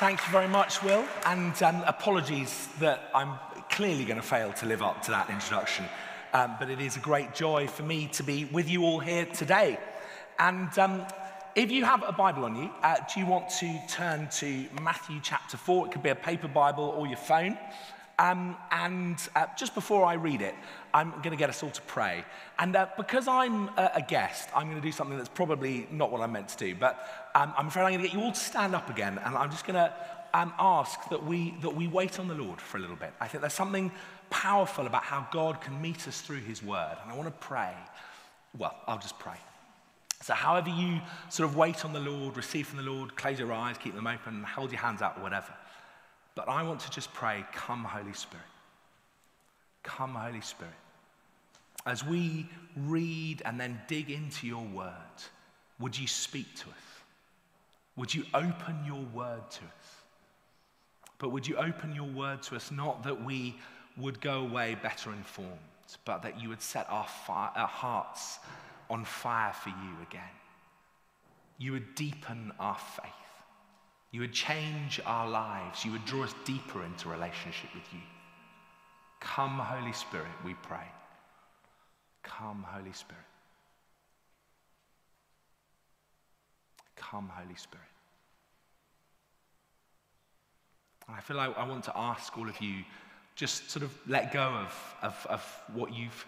Thank 0.00 0.24
you 0.24 0.32
very 0.32 0.48
much, 0.48 0.82
Will. 0.82 1.04
And 1.26 1.62
um, 1.62 1.82
apologies 1.86 2.70
that 2.78 3.10
I'm 3.14 3.38
clearly 3.68 4.06
going 4.06 4.16
to 4.16 4.26
fail 4.26 4.50
to 4.54 4.64
live 4.64 4.80
up 4.80 5.02
to 5.02 5.10
that 5.10 5.28
introduction. 5.28 5.84
Um, 6.32 6.56
but 6.58 6.70
it 6.70 6.80
is 6.80 6.96
a 6.96 7.00
great 7.00 7.34
joy 7.34 7.66
for 7.66 7.82
me 7.82 8.06
to 8.12 8.22
be 8.22 8.46
with 8.46 8.70
you 8.70 8.82
all 8.82 8.98
here 8.98 9.26
today. 9.26 9.78
And 10.38 10.78
um, 10.78 11.02
if 11.54 11.70
you 11.70 11.84
have 11.84 12.02
a 12.02 12.12
Bible 12.12 12.46
on 12.46 12.56
you, 12.56 12.70
uh, 12.82 12.96
do 13.12 13.20
you 13.20 13.26
want 13.26 13.50
to 13.58 13.78
turn 13.90 14.30
to 14.36 14.64
Matthew 14.80 15.20
chapter 15.22 15.58
4? 15.58 15.88
It 15.88 15.92
could 15.92 16.02
be 16.02 16.08
a 16.08 16.14
paper 16.14 16.48
Bible 16.48 16.94
or 16.96 17.06
your 17.06 17.18
phone. 17.18 17.58
Um, 18.20 18.54
and 18.70 19.16
uh, 19.34 19.46
just 19.56 19.74
before 19.74 20.04
I 20.04 20.12
read 20.12 20.42
it, 20.42 20.54
I'm 20.92 21.10
going 21.10 21.30
to 21.30 21.36
get 21.36 21.48
us 21.48 21.62
all 21.62 21.70
to 21.70 21.80
pray. 21.82 22.22
And 22.58 22.76
uh, 22.76 22.88
because 22.98 23.26
I'm 23.26 23.68
a, 23.78 23.92
a, 23.94 24.02
guest, 24.06 24.50
I'm 24.54 24.64
going 24.64 24.76
to 24.76 24.86
do 24.86 24.92
something 24.92 25.16
that's 25.16 25.30
probably 25.30 25.86
not 25.90 26.12
what 26.12 26.20
I'm 26.20 26.32
meant 26.32 26.48
to 26.50 26.56
do. 26.58 26.74
But 26.74 27.02
um, 27.34 27.54
I'm 27.56 27.68
afraid 27.68 27.84
I'm 27.84 27.92
going 27.92 28.02
to 28.02 28.08
get 28.08 28.14
you 28.14 28.22
all 28.22 28.32
to 28.32 28.38
stand 28.38 28.74
up 28.74 28.90
again. 28.90 29.18
And 29.24 29.34
I'm 29.34 29.50
just 29.50 29.66
going 29.66 29.76
to 29.76 29.94
um, 30.34 30.52
ask 30.58 31.08
that 31.08 31.24
we, 31.24 31.54
that 31.62 31.74
we 31.74 31.88
wait 31.88 32.20
on 32.20 32.28
the 32.28 32.34
Lord 32.34 32.60
for 32.60 32.76
a 32.76 32.80
little 32.80 32.94
bit. 32.94 33.14
I 33.22 33.26
think 33.26 33.40
there's 33.40 33.54
something 33.54 33.90
powerful 34.28 34.86
about 34.86 35.04
how 35.04 35.26
God 35.32 35.62
can 35.62 35.80
meet 35.80 36.06
us 36.06 36.20
through 36.20 36.40
his 36.40 36.62
word. 36.62 36.98
And 37.02 37.10
I 37.10 37.16
want 37.16 37.28
to 37.28 37.46
pray. 37.46 37.72
Well, 38.58 38.76
I'll 38.86 38.98
just 38.98 39.18
pray. 39.18 39.38
So, 40.20 40.34
however 40.34 40.68
you 40.68 41.00
sort 41.30 41.48
of 41.48 41.56
wait 41.56 41.86
on 41.86 41.94
the 41.94 42.00
Lord, 42.00 42.36
receive 42.36 42.66
from 42.66 42.84
the 42.84 42.90
Lord, 42.90 43.16
close 43.16 43.38
your 43.38 43.50
eyes, 43.54 43.78
keep 43.78 43.94
them 43.94 44.06
open, 44.06 44.42
hold 44.42 44.70
your 44.70 44.80
hands 44.82 45.00
out, 45.00 45.18
whatever. 45.22 45.54
But 46.40 46.52
I 46.52 46.62
want 46.62 46.80
to 46.80 46.90
just 46.90 47.12
pray, 47.12 47.44
come, 47.52 47.84
Holy 47.84 48.14
Spirit. 48.14 48.46
Come, 49.82 50.14
Holy 50.14 50.40
Spirit. 50.40 50.72
As 51.84 52.02
we 52.02 52.48
read 52.78 53.42
and 53.44 53.60
then 53.60 53.78
dig 53.88 54.10
into 54.10 54.46
your 54.46 54.64
word, 54.64 54.94
would 55.80 55.98
you 55.98 56.06
speak 56.06 56.46
to 56.54 56.70
us? 56.70 57.02
Would 57.96 58.14
you 58.14 58.24
open 58.32 58.78
your 58.86 59.02
word 59.12 59.50
to 59.50 59.60
us? 59.64 59.86
But 61.18 61.28
would 61.28 61.46
you 61.46 61.56
open 61.56 61.94
your 61.94 62.08
word 62.08 62.42
to 62.44 62.56
us 62.56 62.70
not 62.70 63.02
that 63.02 63.22
we 63.22 63.56
would 63.98 64.18
go 64.22 64.40
away 64.40 64.78
better 64.82 65.12
informed, 65.12 65.50
but 66.06 66.22
that 66.22 66.40
you 66.40 66.48
would 66.48 66.62
set 66.62 66.86
our, 66.88 67.06
fire, 67.06 67.50
our 67.54 67.68
hearts 67.68 68.38
on 68.88 69.04
fire 69.04 69.52
for 69.52 69.68
you 69.68 70.06
again? 70.08 70.22
You 71.58 71.72
would 71.72 71.94
deepen 71.94 72.52
our 72.58 72.78
faith. 72.78 73.29
You 74.12 74.20
would 74.20 74.32
change 74.32 75.00
our 75.06 75.28
lives. 75.28 75.84
You 75.84 75.92
would 75.92 76.04
draw 76.04 76.24
us 76.24 76.34
deeper 76.44 76.84
into 76.84 77.08
relationship 77.08 77.70
with 77.74 77.84
you. 77.92 78.00
Come, 79.20 79.58
Holy 79.58 79.92
Spirit, 79.92 80.26
we 80.44 80.54
pray. 80.54 80.86
Come, 82.22 82.64
Holy 82.68 82.92
Spirit. 82.92 83.22
Come, 86.96 87.30
Holy 87.32 87.54
Spirit. 87.54 87.86
And 91.06 91.16
I 91.16 91.20
feel 91.20 91.36
like 91.36 91.56
I 91.56 91.68
want 91.68 91.84
to 91.84 91.96
ask 91.96 92.36
all 92.36 92.48
of 92.48 92.60
you 92.60 92.84
just 93.36 93.70
sort 93.70 93.82
of 93.82 93.92
let 94.06 94.32
go 94.32 94.42
of, 94.42 94.94
of, 95.02 95.26
of 95.28 95.62
what 95.74 95.94
you've 95.94 96.26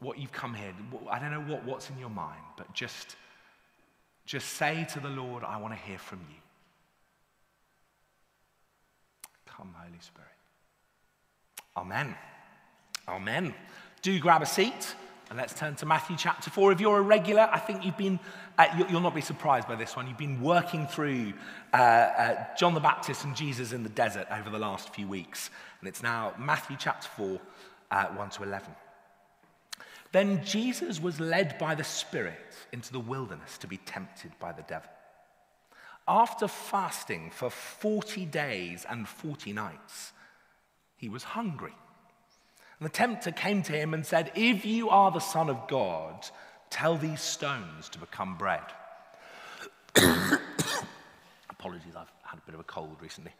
what 0.00 0.18
you've 0.18 0.32
come 0.32 0.54
here. 0.54 0.72
I 1.10 1.18
don't 1.18 1.30
know 1.30 1.52
what, 1.52 1.62
what's 1.66 1.90
in 1.90 1.98
your 1.98 2.08
mind, 2.08 2.40
but 2.56 2.72
just 2.72 3.16
just 4.30 4.50
say 4.50 4.86
to 4.92 5.00
the 5.00 5.08
Lord, 5.08 5.42
I 5.42 5.56
want 5.56 5.74
to 5.74 5.80
hear 5.80 5.98
from 5.98 6.20
you. 6.30 6.36
Come, 9.44 9.74
Holy 9.76 9.98
Spirit. 9.98 10.28
Amen. 11.76 12.14
Amen. 13.08 13.52
Do 14.02 14.16
grab 14.20 14.40
a 14.40 14.46
seat 14.46 14.94
and 15.30 15.36
let's 15.36 15.52
turn 15.52 15.74
to 15.76 15.86
Matthew 15.86 16.16
chapter 16.16 16.48
4. 16.48 16.70
If 16.70 16.80
you're 16.80 16.98
a 16.98 17.02
regular, 17.02 17.48
I 17.50 17.58
think 17.58 17.84
you've 17.84 17.96
been, 17.96 18.20
uh, 18.56 18.68
you'll 18.88 19.00
not 19.00 19.16
be 19.16 19.20
surprised 19.20 19.66
by 19.66 19.74
this 19.74 19.96
one. 19.96 20.06
You've 20.06 20.16
been 20.16 20.40
working 20.40 20.86
through 20.86 21.32
uh, 21.72 21.76
uh, 21.76 22.44
John 22.56 22.74
the 22.74 22.80
Baptist 22.80 23.24
and 23.24 23.34
Jesus 23.34 23.72
in 23.72 23.82
the 23.82 23.88
desert 23.88 24.28
over 24.30 24.48
the 24.48 24.60
last 24.60 24.94
few 24.94 25.08
weeks. 25.08 25.50
And 25.80 25.88
it's 25.88 26.04
now 26.04 26.34
Matthew 26.38 26.76
chapter 26.78 27.08
4, 27.16 27.40
uh, 27.90 28.06
1 28.06 28.30
to 28.30 28.44
11. 28.44 28.68
Then 30.12 30.44
Jesus 30.44 31.00
was 31.00 31.20
led 31.20 31.58
by 31.58 31.74
the 31.74 31.84
Spirit 31.84 32.54
into 32.72 32.92
the 32.92 33.00
wilderness 33.00 33.58
to 33.58 33.66
be 33.66 33.76
tempted 33.76 34.32
by 34.40 34.52
the 34.52 34.62
devil. 34.62 34.90
After 36.08 36.48
fasting 36.48 37.30
for 37.30 37.50
40 37.50 38.26
days 38.26 38.84
and 38.88 39.06
40 39.06 39.52
nights, 39.52 40.12
he 40.96 41.08
was 41.08 41.22
hungry. 41.22 41.74
And 42.78 42.88
the 42.88 42.92
tempter 42.92 43.30
came 43.30 43.62
to 43.64 43.72
him 43.72 43.94
and 43.94 44.04
said, 44.04 44.32
If 44.34 44.64
you 44.64 44.88
are 44.88 45.10
the 45.12 45.20
Son 45.20 45.48
of 45.48 45.68
God, 45.68 46.26
tell 46.70 46.96
these 46.96 47.20
stones 47.20 47.88
to 47.90 47.98
become 47.98 48.36
bread. 48.36 48.62
Apologies, 51.50 51.94
I've 51.96 52.10
had 52.22 52.38
a 52.38 52.46
bit 52.46 52.54
of 52.54 52.60
a 52.60 52.64
cold 52.64 52.96
recently. 53.00 53.32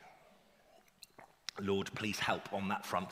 Lord, 1.60 1.90
please 1.94 2.18
help 2.18 2.52
on 2.52 2.68
that 2.68 2.86
front. 2.86 3.08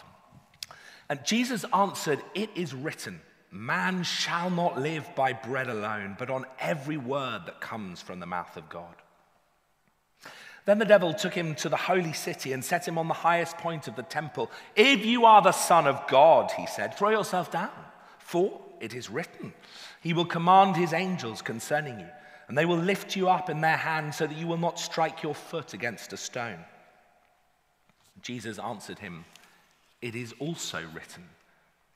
And 1.09 1.25
Jesus 1.25 1.65
answered, 1.73 2.23
It 2.35 2.51
is 2.55 2.75
written. 2.75 3.21
Man 3.51 4.03
shall 4.03 4.51
not 4.51 4.81
live 4.81 5.09
by 5.15 5.33
bread 5.33 5.69
alone, 5.69 6.17
but 6.19 6.31
on 6.31 6.45
every 6.59 6.97
word 6.97 7.43
that 7.47 7.61
comes 7.61 8.03
from 8.03 8.21
the 8.21 8.27
mouth 8.27 8.57
of 8.57 8.69
God. 8.69 8.95
Then 10.67 10.79
the 10.79 10.85
devil 10.85 11.15
took 11.15 11.33
him 11.33 11.55
to 11.57 11.71
the 11.71 11.77
holy 11.77 12.13
city 12.13 12.53
and 12.53 12.63
set 12.63 12.87
him 12.87 12.99
on 12.99 13.09
the 13.09 13.15
highest 13.15 13.57
point 13.57 13.89
of 13.89 13.97
the 13.97 14.03
temple. 14.03 14.51
If 14.77 15.07
you 15.07 15.25
are 15.25 15.41
the 15.41 15.53
Son 15.53 15.87
of 15.87 16.07
God, 16.09 16.51
he 16.53 16.67
said, 16.67 16.95
throw 16.95 17.09
yourself 17.09 17.51
down, 17.51 17.71
for 18.19 18.61
it 18.81 18.95
is 18.95 19.11
written, 19.11 19.53
He 20.03 20.13
will 20.13 20.25
command 20.25 20.77
His 20.77 20.93
angels 20.93 21.43
concerning 21.43 21.99
you, 21.99 22.09
and 22.49 22.57
they 22.57 22.65
will 22.65 22.79
lift 22.79 23.17
you 23.17 23.29
up 23.29 23.51
in 23.51 23.61
their 23.61 23.77
hands 23.77 24.17
so 24.17 24.27
that 24.27 24.37
you 24.37 24.47
will 24.47 24.59
not 24.59 24.79
strike 24.79 25.23
your 25.23 25.35
foot 25.35 25.75
against 25.75 26.13
a 26.13 26.17
stone. 26.17 26.65
Jesus 28.23 28.59
answered 28.59 28.99
him, 28.99 29.25
It 30.03 30.15
is 30.15 30.35
also 30.39 30.83
written, 30.95 31.25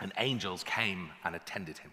and 0.00 0.12
angels 0.18 0.64
came 0.64 1.10
and 1.24 1.34
attended 1.34 1.78
him. 1.78 1.92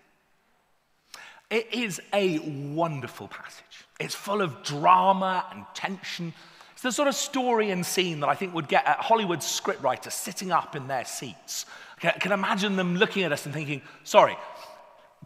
It 1.49 1.73
is 1.73 2.01
a 2.13 2.39
wonderful 2.39 3.27
passage. 3.27 3.85
It's 3.99 4.15
full 4.15 4.41
of 4.41 4.63
drama 4.63 5.45
and 5.53 5.65
tension. 5.73 6.33
It's 6.73 6.81
the 6.81 6.91
sort 6.91 7.07
of 7.07 7.15
story 7.15 7.69
and 7.69 7.85
scene 7.85 8.19
that 8.21 8.29
I 8.29 8.35
think 8.35 8.53
would 8.53 8.67
get 8.67 8.85
a 8.87 9.01
Hollywood 9.01 9.39
scriptwriter 9.39 10.11
sitting 10.11 10.51
up 10.51 10.75
in 10.75 10.87
their 10.87 11.05
seats. 11.05 11.65
I 12.03 12.11
can 12.11 12.31
imagine 12.31 12.75
them 12.75 12.97
looking 12.97 13.23
at 13.23 13.31
us 13.31 13.45
and 13.45 13.53
thinking, 13.53 13.81
sorry, 14.03 14.35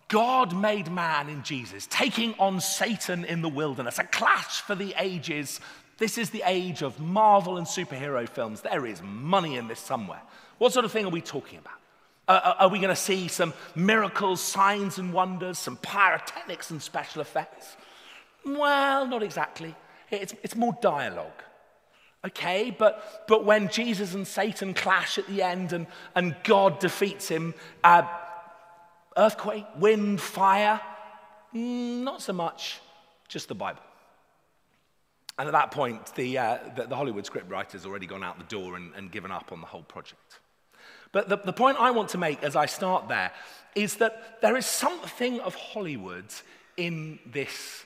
God 0.07 0.55
made 0.55 0.91
man 0.91 1.29
in 1.29 1.43
Jesus, 1.43 1.87
taking 1.89 2.35
on 2.37 2.59
Satan 2.59 3.25
in 3.25 3.41
the 3.41 3.49
wilderness, 3.49 3.97
a 3.97 4.03
clash 4.03 4.61
for 4.61 4.75
the 4.75 4.93
ages. 4.99 5.59
This 5.97 6.17
is 6.17 6.29
the 6.29 6.43
age 6.45 6.81
of 6.81 6.99
Marvel 6.99 7.57
and 7.57 7.65
superhero 7.65 8.27
films. 8.27 8.61
There 8.61 8.85
is 8.85 9.01
money 9.01 9.55
in 9.55 9.67
this 9.67 9.79
somewhere. 9.79 10.21
What 10.57 10.73
sort 10.73 10.85
of 10.85 10.91
thing 10.91 11.05
are 11.05 11.11
we 11.11 11.21
talking 11.21 11.59
about? 11.59 11.78
Uh, 12.29 12.53
are 12.59 12.67
we 12.69 12.77
going 12.77 12.89
to 12.89 12.95
see 12.95 13.27
some 13.27 13.55
miracles, 13.73 14.39
signs, 14.39 14.99
and 14.99 15.11
wonders, 15.11 15.57
some 15.57 15.75
pyrotechnics 15.77 16.69
and 16.69 16.79
special 16.79 17.23
effects? 17.23 17.75
Well, 18.45 19.07
not 19.07 19.23
exactly. 19.23 19.75
It's, 20.11 20.35
it's 20.43 20.55
more 20.55 20.77
dialogue. 20.79 21.43
Okay, 22.23 22.69
but, 22.77 23.25
but 23.27 23.45
when 23.45 23.67
Jesus 23.69 24.13
and 24.13 24.27
Satan 24.27 24.75
clash 24.75 25.17
at 25.17 25.25
the 25.25 25.41
end 25.41 25.73
and, 25.73 25.87
and 26.13 26.35
God 26.43 26.77
defeats 26.77 27.27
him, 27.27 27.55
uh, 27.83 28.03
earthquake, 29.17 29.65
wind, 29.79 30.21
fire, 30.21 30.79
mm, 31.55 32.03
not 32.03 32.21
so 32.21 32.33
much, 32.33 32.79
just 33.27 33.47
the 33.47 33.55
Bible. 33.55 33.81
And 35.39 35.47
at 35.47 35.53
that 35.53 35.71
point, 35.71 36.13
the, 36.13 36.37
uh, 36.37 36.57
the, 36.75 36.83
the 36.83 36.95
Hollywood 36.95 37.25
scriptwriter's 37.25 37.87
already 37.87 38.05
gone 38.05 38.23
out 38.23 38.37
the 38.37 38.55
door 38.55 38.75
and, 38.75 38.93
and 38.95 39.11
given 39.11 39.31
up 39.31 39.51
on 39.51 39.61
the 39.61 39.67
whole 39.67 39.83
project. 39.83 40.39
But 41.11 41.29
the, 41.29 41.37
the 41.37 41.53
point 41.53 41.77
I 41.79 41.91
want 41.91 42.09
to 42.09 42.17
make 42.17 42.43
as 42.43 42.55
I 42.55 42.65
start 42.65 43.07
there 43.07 43.31
is 43.75 43.97
that 43.97 44.41
there 44.41 44.57
is 44.57 44.65
something 44.65 45.39
of 45.41 45.55
Hollywood 45.55 46.25
in 46.77 47.19
this 47.25 47.85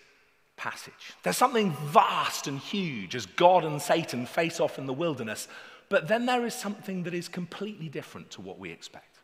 passage. 0.58 1.14
There's 1.24 1.38
something 1.38 1.72
vast 1.88 2.48
and 2.48 2.60
huge 2.60 3.16
as 3.16 3.26
God 3.26 3.66
and 3.66 3.82
Satan 3.82 4.26
face 4.26 4.60
off 4.60 4.78
in 4.78 4.86
the 4.86 4.94
wilderness, 4.94 5.48
but 5.90 6.08
then 6.08 6.26
there 6.26 6.46
is 6.46 6.54
something 6.54 7.04
that 7.04 7.14
is 7.14 7.28
completely 7.28 7.90
different 7.90 8.32
to 8.32 8.42
what 8.42 8.60
we 8.60 8.72
expect. 8.72 9.20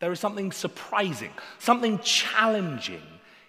There 0.00 0.12
is 0.12 0.20
something 0.20 0.52
surprising, 0.52 1.32
something 1.58 1.98
challenging 2.00 3.02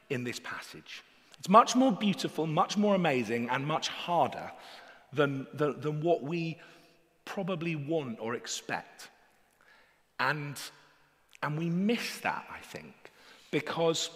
in 0.10 0.24
this 0.24 0.39
passage. 0.39 1.04
It's 1.38 1.50
much 1.50 1.75
more 1.75 1.92
beautiful, 1.92 2.48
much 2.48 2.75
more 2.75 2.95
amazing, 2.95 3.50
and 3.50 3.65
much 3.65 3.88
harder 3.88 4.51
than, 5.13 5.48
than, 5.54 5.80
than 5.80 6.01
what 6.01 6.24
we 6.24 6.60
probably 7.24 7.75
want 7.75 8.19
or 8.19 8.36
expect. 8.36 9.10
And, 10.19 10.60
and 11.42 11.57
we 11.57 11.69
miss 11.69 12.19
that, 12.19 12.45
I 12.51 12.60
think, 12.60 12.94
because 13.51 14.10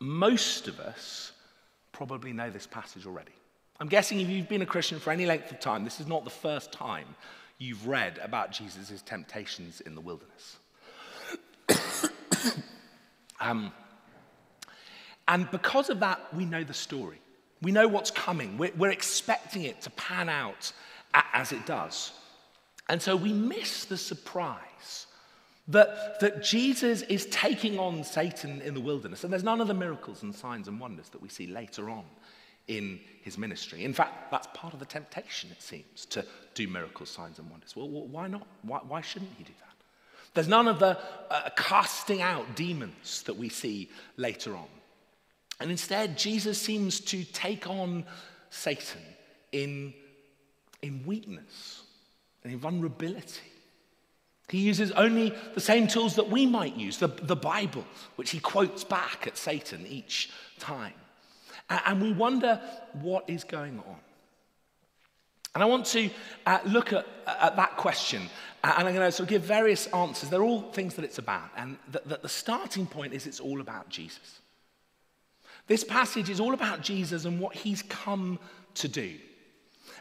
most 0.00 0.68
of 0.68 0.80
us 0.80 1.32
probably 1.92 2.32
know 2.32 2.50
this 2.50 2.66
passage 2.66 3.06
already. 3.06 3.32
I'm 3.78 3.88
guessing 3.88 4.20
if 4.20 4.28
you've 4.28 4.48
been 4.48 4.62
a 4.62 4.66
Christian 4.66 4.98
for 4.98 5.10
any 5.10 5.26
length 5.26 5.50
of 5.50 5.60
time, 5.60 5.84
this 5.84 6.00
is 6.00 6.06
not 6.06 6.24
the 6.24 6.30
first 6.30 6.72
time 6.72 7.06
you've 7.58 7.86
read 7.86 8.18
about 8.22 8.52
Jesus' 8.52 9.02
temptations 9.02 9.80
in 9.82 9.94
the 9.94 10.00
wilderness. 10.00 10.56
um, 13.40 13.72
and 15.28 15.50
because 15.50 15.90
of 15.90 16.00
that, 16.00 16.34
we 16.34 16.44
know 16.44 16.64
the 16.64 16.74
story. 16.74 17.20
We 17.62 17.72
know 17.72 17.86
what's 17.86 18.10
coming. 18.10 18.58
We're, 18.58 18.72
we're 18.76 18.90
expecting 18.90 19.62
it 19.64 19.82
to 19.82 19.90
pan 19.90 20.28
out 20.28 20.72
as 21.14 21.52
it 21.52 21.66
does. 21.66 22.12
And 22.88 23.00
so 23.00 23.14
we 23.14 23.32
miss 23.32 23.84
the 23.84 23.96
surprise 23.96 25.06
that, 25.68 26.20
that 26.20 26.42
Jesus 26.42 27.02
is 27.02 27.26
taking 27.26 27.78
on 27.78 28.04
Satan 28.04 28.60
in 28.62 28.74
the 28.74 28.80
wilderness. 28.80 29.24
And 29.24 29.32
there's 29.32 29.44
none 29.44 29.60
of 29.60 29.68
the 29.68 29.74
miracles 29.74 30.22
and 30.22 30.34
signs 30.34 30.68
and 30.68 30.80
wonders 30.80 31.08
that 31.10 31.22
we 31.22 31.28
see 31.28 31.46
later 31.46 31.90
on 31.90 32.04
in 32.66 33.00
his 33.22 33.36
ministry. 33.38 33.84
In 33.84 33.92
fact, 33.92 34.30
that's 34.30 34.48
part 34.54 34.72
of 34.72 34.80
the 34.80 34.86
temptation, 34.86 35.50
it 35.50 35.62
seems, 35.62 36.06
to 36.06 36.24
do 36.54 36.68
miracles, 36.68 37.10
signs, 37.10 37.38
and 37.38 37.50
wonders. 37.50 37.74
Well, 37.74 37.88
why 37.88 38.28
not? 38.28 38.46
Why, 38.62 38.78
why 38.86 39.00
shouldn't 39.00 39.32
he 39.36 39.44
do 39.44 39.52
that? 39.58 39.70
There's 40.34 40.48
none 40.48 40.68
of 40.68 40.78
the 40.78 40.98
uh, 41.30 41.50
casting 41.56 42.22
out 42.22 42.54
demons 42.54 43.22
that 43.22 43.36
we 43.36 43.48
see 43.48 43.90
later 44.16 44.54
on. 44.54 44.68
And 45.58 45.70
instead, 45.70 46.16
Jesus 46.16 46.60
seems 46.60 47.00
to 47.00 47.24
take 47.24 47.68
on 47.68 48.04
Satan 48.50 49.02
in, 49.52 49.92
in 50.82 51.04
weakness 51.04 51.82
and 52.44 52.52
in 52.52 52.58
vulnerability. 52.58 53.49
He 54.50 54.58
uses 54.58 54.90
only 54.92 55.32
the 55.54 55.60
same 55.60 55.86
tools 55.86 56.16
that 56.16 56.28
we 56.28 56.44
might 56.44 56.76
use, 56.76 56.98
the, 56.98 57.08
the 57.08 57.36
Bible, 57.36 57.84
which 58.16 58.30
he 58.30 58.40
quotes 58.40 58.82
back 58.82 59.26
at 59.26 59.36
Satan 59.36 59.86
each 59.86 60.30
time. 60.58 60.94
And, 61.68 61.80
and 61.86 62.02
we 62.02 62.12
wonder 62.12 62.60
what 62.94 63.30
is 63.30 63.44
going 63.44 63.78
on. 63.78 63.96
And 65.54 65.62
I 65.62 65.66
want 65.66 65.86
to 65.86 66.10
uh, 66.46 66.58
look 66.64 66.92
at, 66.92 67.06
at, 67.26 67.56
that 67.56 67.76
question, 67.76 68.22
uh, 68.62 68.74
and 68.78 68.86
I'm 68.86 68.94
going 68.94 69.06
to 69.06 69.12
sort 69.12 69.24
of 69.24 69.30
give 69.30 69.42
various 69.42 69.86
answers. 69.88 70.30
They're 70.30 70.42
all 70.42 70.62
things 70.72 70.94
that 70.94 71.04
it's 71.04 71.18
about. 71.18 71.50
And 71.56 71.76
the, 71.90 72.02
the, 72.06 72.20
the 72.22 72.28
starting 72.28 72.86
point 72.86 73.12
is 73.12 73.26
it's 73.26 73.40
all 73.40 73.60
about 73.60 73.88
Jesus. 73.88 74.40
This 75.66 75.84
passage 75.84 76.30
is 76.30 76.40
all 76.40 76.54
about 76.54 76.82
Jesus 76.82 77.24
and 77.24 77.40
what 77.40 77.54
he's 77.54 77.82
come 77.82 78.38
to 78.74 78.88
do. 78.88 79.14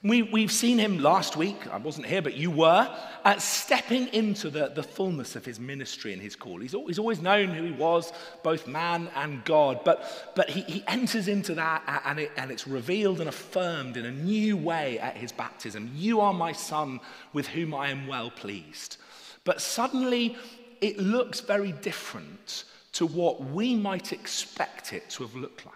We, 0.02 0.22
we've 0.24 0.52
seen 0.52 0.78
him 0.78 1.00
last 1.00 1.36
week, 1.36 1.68
I 1.68 1.78
wasn't 1.78 2.06
here, 2.06 2.22
but 2.22 2.36
you 2.36 2.52
were, 2.52 2.90
uh, 3.26 3.38
stepping 3.38 4.08
into 4.08 4.50
the, 4.50 4.70
the 4.70 4.84
fullness 4.84 5.36
of 5.36 5.44
his 5.44 5.60
ministry 5.60 6.14
and 6.14 6.22
his 6.22 6.38
call. 6.38 6.60
He's, 6.60 6.72
he's 6.72 7.00
always 7.00 7.22
known 7.22 7.50
who 7.50 7.64
he 7.64 7.72
was, 7.72 8.14
both 8.42 8.66
man 8.66 9.10
and 9.16 9.44
God, 9.44 9.82
but, 9.84 10.32
but 10.36 10.50
he, 10.50 10.62
he 10.62 10.84
enters 10.88 11.28
into 11.28 11.54
that 11.56 12.02
and, 12.06 12.20
it, 12.20 12.32
and 12.38 12.50
it's 12.50 12.66
revealed 12.66 13.20
and 13.20 13.28
affirmed 13.28 13.98
in 13.98 14.06
a 14.06 14.12
new 14.12 14.56
way 14.56 15.00
at 15.00 15.18
his 15.18 15.34
baptism. 15.34 15.92
You 15.94 16.22
are 16.22 16.34
my 16.34 16.54
son 16.54 17.02
with 17.34 17.48
whom 17.48 17.74
I 17.74 17.90
am 17.90 18.08
well 18.08 18.32
pleased. 18.32 18.98
But 19.44 19.62
suddenly 19.62 20.38
it 20.80 20.98
looks 20.98 21.42
very 21.42 21.74
different 21.74 22.64
to 22.94 23.06
what 23.06 23.42
we 23.42 23.76
might 23.76 24.14
expect 24.14 24.94
it 24.94 25.10
to 25.12 25.24
have 25.24 25.36
looked 25.36 25.66
like. 25.66 25.76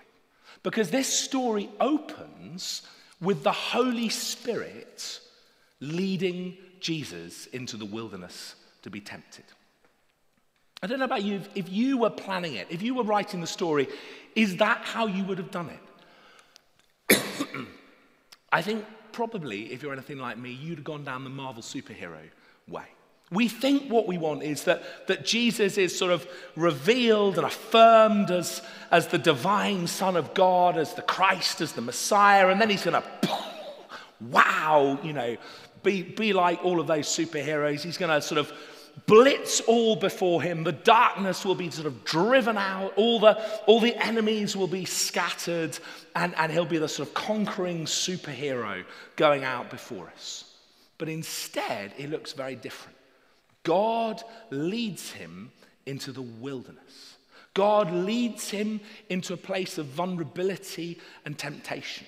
Because 0.64 0.92
this 0.92 1.08
story 1.08 1.70
opens 1.82 2.84
with 3.24 3.44
the 3.44 3.52
Holy 3.52 4.10
Spirit 4.10 5.20
leading 5.80 6.58
Jesus 6.80 7.48
into 7.48 7.78
the 7.78 7.86
wilderness 7.86 8.56
to 8.84 8.90
be 8.90 9.00
tempted. 9.00 9.46
I 10.82 10.88
don't 10.88 11.00
know 11.00 11.06
about 11.06 11.24
you, 11.24 11.42
if 11.56 11.72
you 11.72 11.98
were 11.98 12.10
planning 12.10 12.56
it, 12.56 12.68
if 12.70 12.82
you 12.82 12.94
were 12.94 13.04
writing 13.04 13.40
the 13.40 13.48
story, 13.48 13.88
is 14.36 14.58
that 14.58 14.80
how 14.84 15.08
you 15.08 15.24
would 15.24 15.38
have 15.38 15.50
done 15.52 15.70
it? 17.10 17.22
I 18.52 18.62
think 18.62 18.86
probably, 19.14 19.72
if 19.72 19.82
you're 19.82 19.94
anything 19.94 20.18
like 20.18 20.38
me, 20.38 20.52
you'd 20.52 20.80
have 20.80 20.84
gone 20.84 21.06
down 21.06 21.24
the 21.24 21.30
Marvel 21.30 21.64
superhero 21.64 22.20
way. 22.68 22.86
We 23.34 23.48
think 23.48 23.92
what 23.92 24.08
we 24.08 24.18
want 24.18 24.44
is 24.44 24.64
that, 24.66 25.08
that 25.08 25.26
Jesus 25.26 25.78
is 25.78 25.98
sort 25.98 26.12
of 26.12 26.28
revealed 26.56 27.38
and 27.38 27.48
affirmed 27.48 28.30
as, 28.30 28.62
as 28.92 29.08
the 29.08 29.18
divine 29.18 29.88
Son 29.88 30.16
of 30.16 30.34
God, 30.34 30.78
as 30.78 30.94
the 30.94 31.02
Christ, 31.02 31.60
as 31.60 31.72
the 31.72 31.82
Messiah, 31.82 32.50
and 32.50 32.62
then 32.62 32.70
he's 32.70 32.84
going 32.84 33.02
to, 33.22 33.30
wow, 34.22 35.00
you 35.04 35.14
know, 35.14 35.36
be, 35.82 36.04
be 36.04 36.32
like 36.32 36.64
all 36.64 36.80
of 36.80 36.88
those 36.88 37.08
superheroes. 37.08 37.82
He's 37.82 37.98
going 37.98 38.12
to 38.12 38.22
sort 38.22 38.40
of 38.40 38.54
blitz 39.08 39.62
all 39.62 39.96
before 39.96 40.42
him. 40.42 40.64
The 40.64 40.72
darkness 40.72 41.46
will 41.46 41.56
be 41.56 41.70
sort 41.72 41.88
of 41.88 42.04
driven 42.06 42.58
out, 42.58 42.94
all 42.96 43.20
the, 43.20 43.42
all 43.66 43.80
the 43.80 43.96
enemies 43.96 44.56
will 44.56 44.68
be 44.68 44.86
scattered, 44.86 45.78
and, 46.16 46.36
and 46.36 46.52
he'll 46.52 46.66
be 46.66 46.78
the 46.78 46.88
sort 46.88 47.08
of 47.08 47.14
conquering 47.14 47.86
superhero 47.86 48.84
going 49.16 49.44
out 49.44 49.70
before 49.70 50.10
us. 50.10 50.46
But 50.98 51.10
instead, 51.10 51.94
it 51.98 52.10
looks 52.10 52.34
very 52.34 52.56
different. 52.56 52.98
God 53.64 54.22
leads 54.50 55.12
him 55.12 55.52
into 55.86 56.12
the 56.12 56.22
wilderness. 56.22 57.18
God 57.54 57.92
leads 57.92 58.50
him 58.50 58.80
into 59.10 59.34
a 59.34 59.38
place 59.38 59.78
of 59.78 59.86
vulnerability 59.86 61.00
and 61.26 61.38
temptation. 61.38 62.08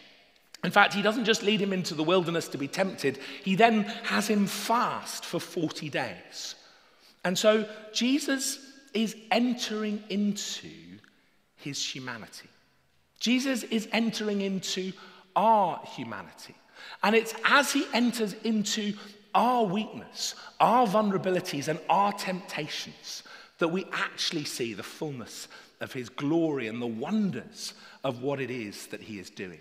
In 0.63 0.71
fact, 0.71 0.93
he 0.93 1.03
doesn't 1.03 1.25
just 1.25 1.43
lead 1.43 1.61
him 1.61 1.73
into 1.73 1.93
the 1.93 2.03
wilderness 2.03 2.47
to 2.49 2.57
be 2.57 2.67
tempted, 2.67 3.19
he 3.43 3.55
then 3.55 3.83
has 4.03 4.27
him 4.27 4.47
fast 4.47 5.23
for 5.23 5.39
40 5.39 5.89
days. 5.89 6.55
And 7.23 7.37
so 7.37 7.67
Jesus 7.93 8.59
is 8.93 9.15
entering 9.29 10.03
into 10.09 10.71
his 11.57 11.83
humanity. 11.83 12.49
Jesus 13.19 13.63
is 13.63 13.87
entering 13.91 14.41
into 14.41 14.91
our 15.35 15.79
humanity. 15.95 16.55
And 17.03 17.15
it's 17.15 17.33
as 17.43 17.71
he 17.71 17.85
enters 17.93 18.33
into 18.43 18.93
our 19.35 19.65
weakness, 19.65 20.33
our 20.59 20.87
vulnerabilities, 20.87 21.67
and 21.67 21.79
our 21.89 22.13
temptations 22.13 23.21
that 23.59 23.67
we 23.67 23.85
actually 23.91 24.45
see 24.45 24.73
the 24.73 24.83
fullness 24.83 25.47
of 25.81 25.93
his 25.93 26.09
glory 26.09 26.67
and 26.67 26.81
the 26.81 26.87
wonders 26.87 27.73
of 28.03 28.21
what 28.21 28.39
it 28.39 28.49
is 28.49 28.87
that 28.87 29.01
he 29.01 29.19
is 29.19 29.29
doing. 29.29 29.59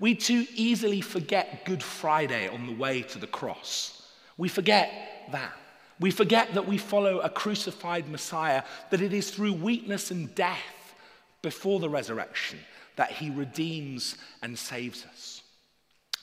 We 0.00 0.14
too 0.14 0.46
easily 0.54 1.00
forget 1.00 1.64
Good 1.64 1.82
Friday 1.82 2.48
on 2.48 2.66
the 2.66 2.72
way 2.72 3.02
to 3.02 3.18
the 3.18 3.26
cross. 3.26 4.08
We 4.38 4.48
forget 4.48 4.90
that. 5.32 5.52
We 6.00 6.10
forget 6.10 6.54
that 6.54 6.66
we 6.66 6.78
follow 6.78 7.20
a 7.20 7.28
crucified 7.28 8.08
Messiah, 8.08 8.62
that 8.90 9.00
it 9.00 9.12
is 9.12 9.30
through 9.30 9.52
weakness 9.54 10.10
and 10.10 10.34
death 10.34 10.94
before 11.42 11.78
the 11.80 11.90
resurrection 11.90 12.58
that 12.96 13.10
he 13.10 13.30
redeems 13.30 14.16
and 14.42 14.58
saves 14.58 15.04
us. 15.04 15.33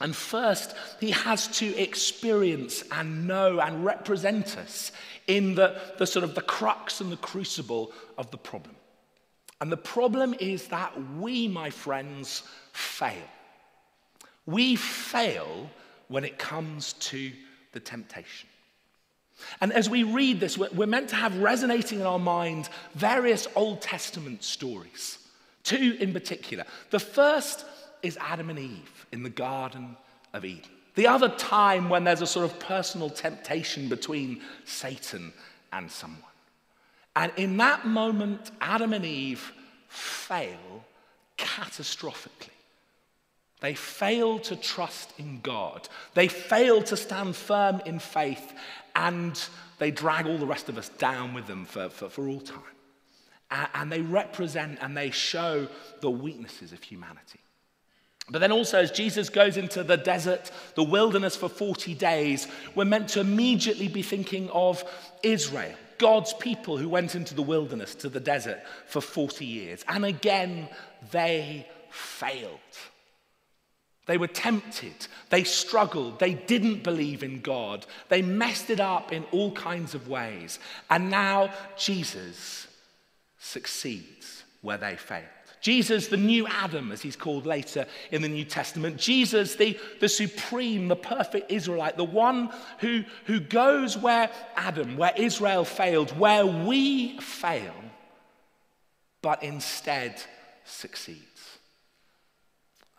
And 0.02 0.16
first, 0.16 0.76
he 1.00 1.12
has 1.12 1.48
to 1.60 1.78
experience 1.78 2.84
and 2.92 3.28
know 3.28 3.60
and 3.60 3.86
represent 3.86 4.58
us 4.58 4.92
in 5.28 5.56
the, 5.56 5.80
the 5.98 6.08
sort 6.08 6.24
of 6.24 6.36
the 6.36 6.42
crux 6.42 7.02
and 7.02 7.12
the 7.12 7.18
crucible 7.18 7.92
of 8.18 8.32
the 8.32 8.38
problem. 8.38 8.76
And 9.62 9.72
the 9.72 9.78
problem 9.78 10.34
is 10.40 10.70
that 10.70 10.92
we, 11.18 11.48
my 11.48 11.70
friends, 11.70 12.42
fail. 12.74 13.28
We 14.48 14.76
fail 14.76 15.70
when 16.08 16.24
it 16.24 16.40
comes 16.40 16.94
to 16.94 17.32
the 17.72 17.80
temptation. 17.80 18.50
And 19.60 19.72
as 19.72 19.90
we 19.90 20.04
read 20.04 20.40
this, 20.40 20.58
we're 20.58 20.88
meant 20.88 21.10
to 21.10 21.16
have 21.16 21.38
resonating 21.38 22.00
in 22.00 22.06
our 22.06 22.20
mind 22.20 22.70
various 22.96 23.48
Old 23.56 23.82
Testament 23.82 24.44
stories, 24.44 25.20
two 25.64 25.98
in 26.00 26.12
particular. 26.12 26.66
The 26.90 27.00
first 27.00 27.66
is 28.02 28.18
Adam 28.20 28.50
and 28.50 28.60
Eve 28.60 29.01
in 29.12 29.24
the 29.24 29.30
Garden 29.30 29.98
of 30.34 30.46
Eden. 30.46 30.70
The 30.96 31.08
other 31.08 31.30
time 31.30 31.90
when 31.90 32.04
there's 32.04 32.22
a 32.22 32.28
sort 32.28 32.46
of 32.46 32.60
personal 32.60 33.10
temptation 33.10 33.88
between 33.88 34.42
Satan 34.66 35.34
and 35.72 35.90
someone. 35.90 36.22
And 37.16 37.32
in 37.38 37.58
that 37.58 37.86
moment, 37.86 38.52
Adam 38.60 38.94
and 38.94 39.06
Eve 39.06 39.52
fail 39.88 40.86
catastrophically. 41.38 42.50
They 43.60 43.76
fail 43.76 44.40
to 44.40 44.56
trust 44.56 45.14
in 45.20 45.40
God. 45.42 45.88
They 46.14 46.28
fail 46.28 46.82
to 46.84 46.98
stand 46.98 47.36
firm 47.36 47.82
in 47.86 48.00
faith, 48.00 48.54
and 48.96 49.42
they 49.78 49.92
drag 49.92 50.26
all 50.26 50.38
the 50.38 50.48
rest 50.48 50.68
of 50.68 50.78
us 50.78 50.90
down 50.90 51.34
with 51.34 51.48
them 51.48 51.66
for, 51.66 51.90
for, 51.90 52.10
for 52.10 52.28
all 52.28 52.42
time. 52.42 52.60
And, 53.52 53.68
and 53.74 53.92
they 53.92 54.02
represent 54.02 54.80
and 54.82 54.98
they 54.98 55.12
show 55.12 55.68
the 56.02 56.10
weaknesses 56.10 56.74
of 56.74 56.82
humanity. 56.82 57.40
But 58.30 58.40
then 58.40 58.52
also, 58.52 58.80
as 58.80 58.92
Jesus 58.92 59.30
goes 59.30 59.58
into 59.58 59.84
the 59.84 59.98
desert, 59.98 60.52
the 60.76 60.84
wilderness 60.84 61.36
for 61.36 61.50
40 61.50 61.94
days, 61.96 62.48
we're 62.76 62.86
meant 62.86 63.10
to 63.10 63.20
immediately 63.20 63.88
be 63.88 64.04
thinking 64.04 64.50
of 64.52 64.84
Israel, 65.24 65.74
God's 65.98 66.34
people 66.34 66.78
who 66.78 66.88
went 66.88 67.16
into 67.16 67.34
the 67.34 67.42
wilderness, 67.42 67.96
to 67.96 68.10
the 68.10 68.20
desert 68.20 68.60
for 68.88 69.02
40 69.02 69.46
years. 69.46 69.84
And 69.88 70.06
again, 70.06 70.70
they 71.12 71.68
failed. 71.90 72.60
They 74.06 74.18
were 74.18 74.28
tempted. 74.28 75.08
They 75.30 75.44
struggled. 75.44 76.20
They 76.20 76.34
didn't 76.34 76.84
believe 76.84 77.24
in 77.24 77.42
God. 77.42 77.86
They 78.10 78.22
messed 78.22 78.70
it 78.70 78.80
up 78.80 79.12
in 79.12 79.26
all 79.32 79.52
kinds 79.52 79.94
of 79.94 80.08
ways. 80.08 80.60
And 80.90 81.10
now 81.10 81.54
Jesus 81.78 82.68
succeeds 83.40 84.44
where 84.62 84.78
they 84.78 84.96
failed. 84.96 85.26
Jesus, 85.62 86.08
the 86.08 86.18
new 86.18 86.48
Adam, 86.48 86.92
as 86.92 87.02
he's 87.02 87.16
called 87.16 87.46
later 87.46 87.86
in 88.12 88.24
the 88.24 88.28
New 88.28 88.44
Testament. 88.46 88.98
Jesus, 88.98 89.56
the, 89.56 89.80
the 90.00 90.10
supreme, 90.10 90.88
the 90.88 90.96
perfect 90.96 91.52
Israelite, 91.52 91.98
the 91.98 92.04
one 92.04 92.52
who, 92.80 93.04
who 93.26 93.40
goes 93.40 93.96
where 93.96 94.32
Adam, 94.56 94.98
where 94.98 95.14
Israel 95.16 95.64
failed, 95.64 96.18
where 96.18 96.46
we 96.46 97.20
fail, 97.20 97.76
but 99.22 99.44
instead 99.44 100.22
succeeds. 100.66 101.51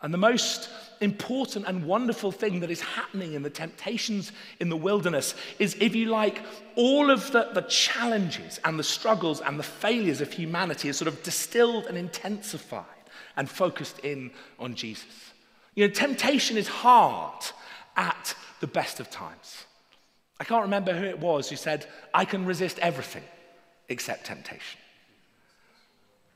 And 0.03 0.13
the 0.13 0.17
most 0.17 0.69
important 0.99 1.65
and 1.65 1.85
wonderful 1.85 2.31
thing 2.31 2.59
that 2.59 2.69
is 2.69 2.81
happening 2.81 3.33
in 3.33 3.41
the 3.41 3.49
temptations 3.49 4.33
in 4.59 4.69
the 4.69 4.77
wilderness 4.77 5.33
is, 5.59 5.75
if 5.79 5.95
you 5.95 6.07
like, 6.07 6.41
all 6.75 7.09
of 7.09 7.31
the, 7.31 7.49
the 7.53 7.61
challenges 7.61 8.59
and 8.65 8.77
the 8.77 8.83
struggles 8.83 9.39
and 9.41 9.57
the 9.57 9.63
failures 9.63 10.19
of 10.19 10.31
humanity 10.31 10.89
is 10.89 10.97
sort 10.97 11.07
of 11.07 11.23
distilled 11.23 11.85
and 11.85 11.97
intensified 11.97 12.85
and 13.37 13.49
focused 13.49 13.99
in 13.99 14.29
on 14.59 14.75
Jesus. 14.75 15.33
You 15.73 15.87
know, 15.87 15.93
temptation 15.93 16.57
is 16.57 16.67
hard 16.67 17.45
at 17.95 18.35
the 18.59 18.67
best 18.67 18.99
of 18.99 19.09
times. 19.09 19.65
I 20.39 20.43
can't 20.43 20.63
remember 20.63 20.93
who 20.93 21.05
it 21.05 21.19
was 21.19 21.49
who 21.49 21.55
said, 21.55 21.87
I 22.13 22.25
can 22.25 22.45
resist 22.45 22.77
everything 22.79 23.23
except 23.87 24.25
temptation. 24.25 24.79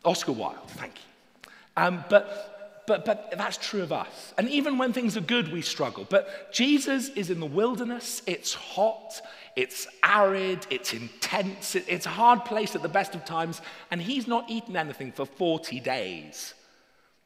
Oscar 0.05 0.31
Wilde, 0.31 0.69
thank 0.69 0.93
you. 0.95 1.51
Um, 1.75 2.03
but 2.09 2.56
but, 2.87 3.03
but 3.05 3.33
that's 3.37 3.57
true 3.57 3.83
of 3.83 3.91
us. 3.91 4.33
And 4.37 4.49
even 4.49 4.77
when 4.77 4.93
things 4.93 5.17
are 5.17 5.21
good, 5.21 5.51
we 5.51 5.61
struggle. 5.61 6.07
But 6.09 6.51
Jesus 6.53 7.09
is 7.09 7.29
in 7.29 7.41
the 7.41 7.45
wilderness. 7.45 8.23
It's 8.25 8.53
hot, 8.53 9.21
it's 9.57 9.87
arid, 10.03 10.65
it's 10.69 10.93
intense, 10.93 11.75
it's 11.75 12.05
a 12.05 12.09
hard 12.09 12.45
place 12.45 12.75
at 12.75 12.81
the 12.81 12.89
best 12.89 13.13
of 13.13 13.25
times. 13.25 13.61
And 13.91 14.01
he's 14.01 14.25
not 14.25 14.49
eaten 14.49 14.77
anything 14.77 15.11
for 15.11 15.25
40 15.25 15.81
days. 15.81 16.53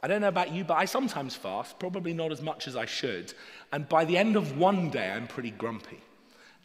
I 0.04 0.08
don't 0.08 0.22
know 0.22 0.30
about 0.30 0.52
you, 0.52 0.64
but 0.64 0.78
I 0.78 0.86
sometimes 0.86 1.36
fast, 1.36 1.78
probably 1.78 2.14
not 2.14 2.32
as 2.32 2.42
much 2.42 2.68
as 2.68 2.76
I 2.76 2.86
should. 2.86 3.34
And 3.72 3.88
by 3.88 4.04
the 4.04 4.18
end 4.18 4.36
of 4.36 4.58
one 4.58 4.90
day, 4.90 5.12
I'm 5.12 5.28
pretty 5.28 5.52
grumpy 5.52 6.02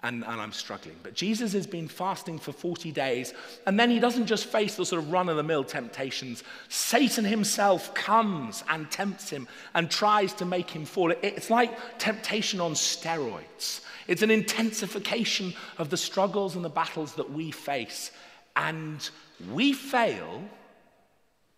and, 0.07 0.25
and 0.25 0.41
I'm 0.41 0.53
struggling. 0.53 0.97
But 1.03 1.15
Jesus 1.15 1.53
has 1.53 1.67
been 1.67 1.89
fasting 1.89 2.39
for 2.39 2.53
40 2.53 2.93
days, 2.93 3.35
and 3.67 3.79
then 3.79 3.91
he 3.91 3.99
doesn't 3.99 4.27
just 4.27 4.47
face 4.47 4.77
the 4.77 4.87
sort 4.87 5.03
of 5.03 5.11
run 5.11 5.29
of 5.29 5.37
the 5.37 5.43
mill 5.43 5.65
temptations. 5.65 6.45
Satan 6.69 7.25
himself 7.25 7.93
comes 7.95 8.63
and 8.69 8.91
tempts 8.91 9.31
him 9.31 9.49
and 9.75 9.91
tries 9.91 10.33
to 10.35 10.45
make 10.45 10.71
him 10.71 10.85
fall. 10.85 11.13
It's 11.23 11.51
like 11.51 11.99
temptation 11.99 12.61
on 12.61 12.75
steroids, 12.75 13.83
it's 14.07 14.23
an 14.23 14.31
intensification 14.31 15.53
of 15.79 15.91
the 15.91 15.97
struggles 15.97 16.55
and 16.55 16.65
the 16.65 16.71
battles 16.71 17.15
that 17.15 17.31
we 17.31 17.51
face. 17.51 18.13
And 18.55 19.07
we 19.53 19.73
fail, 19.73 20.43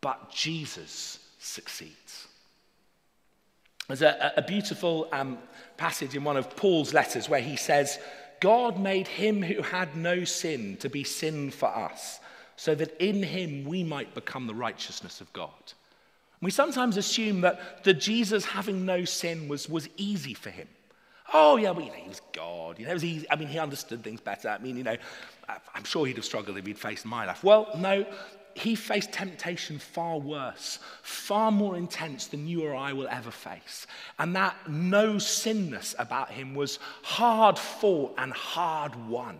but 0.00 0.30
Jesus 0.30 1.20
succeeds. 1.38 2.26
There's 3.88 4.02
a, 4.02 4.32
a 4.36 4.42
beautiful 4.42 5.08
um, 5.12 5.38
passage 5.78 6.14
in 6.14 6.22
one 6.22 6.36
of 6.36 6.54
Paul's 6.56 6.92
letters 6.92 7.28
where 7.28 7.40
he 7.40 7.56
says, 7.56 7.98
God 8.40 8.78
made 8.78 9.06
him 9.06 9.42
who 9.42 9.62
had 9.62 9.96
no 9.96 10.24
sin 10.24 10.76
to 10.78 10.88
be 10.88 11.04
sin 11.04 11.50
for 11.50 11.68
us, 11.68 12.20
so 12.56 12.74
that 12.74 12.96
in 13.00 13.22
him 13.22 13.64
we 13.64 13.84
might 13.84 14.14
become 14.14 14.46
the 14.46 14.54
righteousness 14.54 15.20
of 15.20 15.32
God. 15.32 15.52
We 16.40 16.50
sometimes 16.50 16.96
assume 16.96 17.40
that 17.42 17.84
the 17.84 17.94
Jesus 17.94 18.44
having 18.44 18.86
no 18.86 19.04
sin 19.04 19.48
was, 19.48 19.68
was 19.68 19.88
easy 19.96 20.34
for 20.34 20.50
him. 20.50 20.68
Oh, 21.34 21.56
yeah, 21.56 21.72
well, 21.72 21.84
you 21.84 21.90
know, 21.90 21.96
he 21.96 22.08
was 22.08 22.22
God. 22.32 22.78
You 22.78 22.86
know, 22.86 22.92
it 22.92 22.94
was 22.94 23.04
easy. 23.04 23.26
I 23.30 23.36
mean, 23.36 23.48
he 23.48 23.58
understood 23.58 24.02
things 24.02 24.20
better. 24.20 24.48
I 24.48 24.58
mean, 24.58 24.76
you 24.76 24.84
know, 24.84 24.96
I'm 25.74 25.84
sure 25.84 26.06
he'd 26.06 26.16
have 26.16 26.24
struggled 26.24 26.56
if 26.56 26.66
he'd 26.66 26.78
faced 26.78 27.04
my 27.04 27.26
life. 27.26 27.44
Well, 27.44 27.68
no, 27.76 28.06
he 28.58 28.74
faced 28.74 29.12
temptation 29.12 29.78
far 29.78 30.18
worse, 30.18 30.78
far 31.02 31.50
more 31.52 31.76
intense 31.76 32.26
than 32.26 32.48
you 32.48 32.64
or 32.64 32.74
I 32.74 32.92
will 32.92 33.08
ever 33.08 33.30
face. 33.30 33.86
And 34.18 34.34
that 34.36 34.56
no 34.68 35.18
sinness 35.18 35.94
about 35.98 36.30
him 36.30 36.54
was 36.54 36.78
hard 37.02 37.58
fought 37.58 38.14
and 38.18 38.32
hard 38.32 39.08
won. 39.08 39.38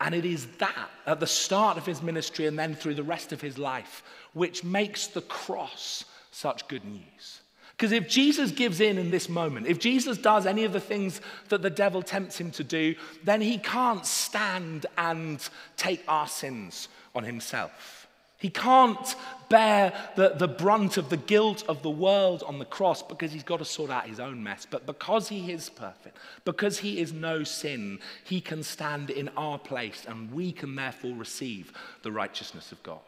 And 0.00 0.14
it 0.14 0.24
is 0.24 0.46
that 0.58 0.90
at 1.06 1.20
the 1.20 1.26
start 1.26 1.76
of 1.76 1.86
his 1.86 2.02
ministry 2.02 2.46
and 2.46 2.58
then 2.58 2.74
through 2.74 2.94
the 2.94 3.02
rest 3.02 3.32
of 3.32 3.40
his 3.40 3.58
life 3.58 4.02
which 4.32 4.64
makes 4.64 5.06
the 5.06 5.20
cross 5.22 6.04
such 6.30 6.66
good 6.66 6.84
news. 6.84 7.41
Because 7.82 7.90
if 7.90 8.06
Jesus 8.06 8.52
gives 8.52 8.78
in 8.78 8.96
in 8.96 9.10
this 9.10 9.28
moment, 9.28 9.66
if 9.66 9.80
Jesus 9.80 10.16
does 10.16 10.46
any 10.46 10.62
of 10.62 10.72
the 10.72 10.78
things 10.78 11.20
that 11.48 11.62
the 11.62 11.68
devil 11.68 12.00
tempts 12.00 12.40
him 12.40 12.52
to 12.52 12.62
do, 12.62 12.94
then 13.24 13.40
he 13.40 13.58
can't 13.58 14.06
stand 14.06 14.86
and 14.96 15.40
take 15.76 16.04
our 16.06 16.28
sins 16.28 16.86
on 17.12 17.24
himself. 17.24 18.06
He 18.38 18.50
can't 18.50 19.16
bear 19.48 19.92
the, 20.14 20.28
the 20.28 20.46
brunt 20.46 20.96
of 20.96 21.08
the 21.10 21.16
guilt 21.16 21.64
of 21.68 21.82
the 21.82 21.90
world 21.90 22.44
on 22.46 22.60
the 22.60 22.64
cross 22.64 23.02
because 23.02 23.32
he's 23.32 23.42
got 23.42 23.56
to 23.56 23.64
sort 23.64 23.90
out 23.90 24.06
his 24.06 24.20
own 24.20 24.44
mess. 24.44 24.64
But 24.64 24.86
because 24.86 25.28
he 25.28 25.50
is 25.50 25.68
perfect, 25.68 26.18
because 26.44 26.78
he 26.78 27.00
is 27.00 27.12
no 27.12 27.42
sin, 27.42 27.98
he 28.22 28.40
can 28.40 28.62
stand 28.62 29.10
in 29.10 29.28
our 29.36 29.58
place 29.58 30.04
and 30.06 30.30
we 30.30 30.52
can 30.52 30.76
therefore 30.76 31.16
receive 31.16 31.72
the 32.04 32.12
righteousness 32.12 32.70
of 32.70 32.80
God. 32.84 33.00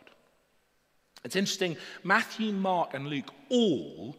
It's 1.23 1.37
interesting, 1.37 1.77
Matthew, 2.03 2.53
Mark, 2.53 2.93
and 2.93 3.07
Luke 3.07 3.31
all 3.51 4.17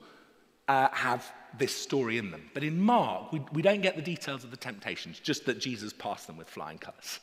uh, 0.67 0.89
have 0.91 1.31
this 1.57 1.75
story 1.75 2.17
in 2.17 2.31
them. 2.31 2.49
But 2.53 2.63
in 2.63 2.79
Mark, 2.79 3.31
we, 3.31 3.41
we 3.53 3.61
don't 3.61 3.81
get 3.81 3.95
the 3.95 4.01
details 4.01 4.43
of 4.43 4.51
the 4.51 4.57
temptations, 4.57 5.19
just 5.19 5.45
that 5.45 5.59
Jesus 5.59 5.93
passed 5.93 6.27
them 6.27 6.37
with 6.37 6.49
flying 6.49 6.77
colors. 6.77 7.19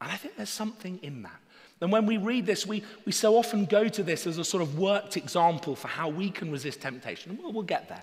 And 0.00 0.10
I 0.10 0.16
think 0.16 0.36
there's 0.36 0.50
something 0.50 0.98
in 1.02 1.22
that. 1.22 1.40
And 1.80 1.90
when 1.90 2.06
we 2.06 2.16
read 2.16 2.46
this, 2.46 2.66
we, 2.66 2.84
we 3.04 3.12
so 3.12 3.36
often 3.36 3.64
go 3.64 3.88
to 3.88 4.02
this 4.02 4.26
as 4.26 4.38
a 4.38 4.44
sort 4.44 4.62
of 4.62 4.78
worked 4.78 5.16
example 5.16 5.74
for 5.74 5.88
how 5.88 6.08
we 6.08 6.30
can 6.30 6.50
resist 6.50 6.80
temptation. 6.80 7.38
Well, 7.42 7.52
we'll 7.52 7.64
get 7.64 7.88
there. 7.88 8.02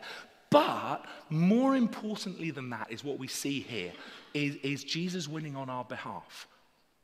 But 0.50 1.06
more 1.30 1.76
importantly 1.76 2.52
than 2.52 2.70
that 2.72 2.92
is 2.92 3.04
what 3.04 3.20
we 3.20 3.28
see 3.28 3.60
here 3.62 3.92
is, 4.34 4.56
is 4.58 4.84
Jesus 4.84 5.28
winning 5.28 5.56
on 5.56 5.70
our 5.70 5.86
behalf. 5.86 6.48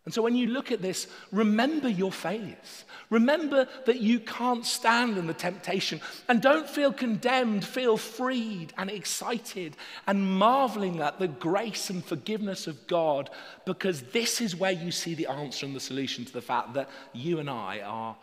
And 0.05 0.13
so 0.13 0.21
when 0.21 0.35
you 0.35 0.47
look 0.47 0.71
at 0.71 0.81
this, 0.81 1.07
remember 1.31 1.89
your 1.89 2.11
failures. 2.11 2.85
Remember 3.09 3.67
that 3.85 4.00
you 4.00 4.19
can't 4.19 4.65
stand 4.65 5.17
in 5.17 5.27
the 5.27 5.33
temptation. 5.33 6.01
And 6.27 6.41
don't 6.41 6.69
feel 6.69 6.91
condemned, 6.91 7.65
feel 7.65 7.97
freed 7.97 8.74
and 8.77 8.89
excited 8.89 9.77
and 10.07 10.38
marveling 10.38 11.00
at 11.01 11.19
the 11.19 11.27
grace 11.27 11.89
and 11.89 12.03
forgiveness 12.03 12.67
of 12.67 12.88
God, 12.88 13.29
because 13.65 14.01
this 14.01 14.41
is 14.41 14.55
where 14.55 14.71
you 14.71 14.91
see 14.91 15.13
the 15.13 15.27
answer 15.27 15.65
and 15.65 15.75
the 15.75 15.79
solution 15.79 16.25
to 16.25 16.33
the 16.33 16.41
fact 16.41 16.74
that 16.74 16.89
you 17.13 17.39
and 17.39 17.50
I 17.50 17.81
are 17.81 18.15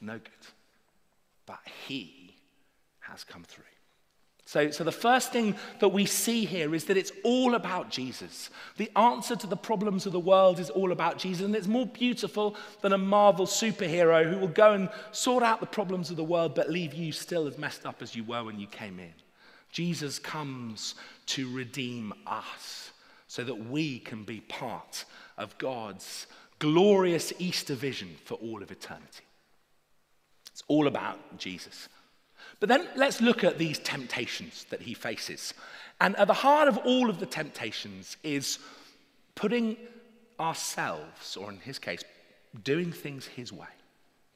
no 0.00 0.18
good. 0.18 0.46
But 1.46 1.60
He 1.86 2.34
has 3.00 3.24
come 3.24 3.44
through. 3.44 3.64
So, 4.46 4.70
so 4.70 4.84
the 4.84 4.92
first 4.92 5.32
thing 5.32 5.56
that 5.80 5.88
we 5.88 6.06
see 6.06 6.44
here 6.44 6.72
is 6.72 6.84
that 6.84 6.96
it's 6.96 7.10
all 7.24 7.56
about 7.56 7.90
Jesus. 7.90 8.48
The 8.76 8.90
answer 8.96 9.34
to 9.34 9.46
the 9.46 9.56
problems 9.56 10.06
of 10.06 10.12
the 10.12 10.20
world 10.20 10.60
is 10.60 10.70
all 10.70 10.92
about 10.92 11.18
Jesus, 11.18 11.44
and 11.44 11.54
it's 11.56 11.66
more 11.66 11.86
beautiful 11.86 12.54
than 12.80 12.92
a 12.92 12.98
Marvel 12.98 13.46
superhero 13.46 14.24
who 14.30 14.38
will 14.38 14.46
go 14.46 14.72
and 14.72 14.88
sort 15.10 15.42
out 15.42 15.58
the 15.58 15.66
problems 15.66 16.10
of 16.10 16.16
the 16.16 16.22
world 16.22 16.54
but 16.54 16.70
leave 16.70 16.94
you 16.94 17.10
still 17.10 17.48
as 17.48 17.58
messed 17.58 17.84
up 17.84 18.00
as 18.02 18.14
you 18.14 18.22
were 18.22 18.44
when 18.44 18.60
you 18.60 18.68
came 18.68 19.00
in. 19.00 19.12
Jesus 19.72 20.20
comes 20.20 20.94
to 21.26 21.52
redeem 21.52 22.12
us 22.24 22.92
so 23.26 23.42
that 23.42 23.68
we 23.68 23.98
can 23.98 24.22
be 24.22 24.40
part 24.42 25.04
of 25.36 25.58
God's 25.58 26.28
glorious 26.60 27.32
Easter 27.40 27.74
vision 27.74 28.14
for 28.24 28.34
all 28.34 28.62
of 28.62 28.70
eternity. 28.70 29.24
It's 30.52 30.62
all 30.68 30.86
about 30.86 31.36
Jesus. 31.36 31.88
But 32.60 32.68
then 32.68 32.88
let's 32.96 33.20
look 33.20 33.44
at 33.44 33.58
these 33.58 33.78
temptations 33.78 34.64
that 34.70 34.82
he 34.82 34.94
faces. 34.94 35.52
And 36.00 36.16
at 36.16 36.26
the 36.26 36.34
heart 36.34 36.68
of 36.68 36.78
all 36.78 37.10
of 37.10 37.20
the 37.20 37.26
temptations 37.26 38.16
is 38.22 38.58
putting 39.34 39.76
ourselves, 40.40 41.36
or 41.36 41.50
in 41.50 41.58
his 41.60 41.78
case, 41.78 42.02
doing 42.62 42.92
things 42.92 43.26
his 43.26 43.52
way, 43.52 43.66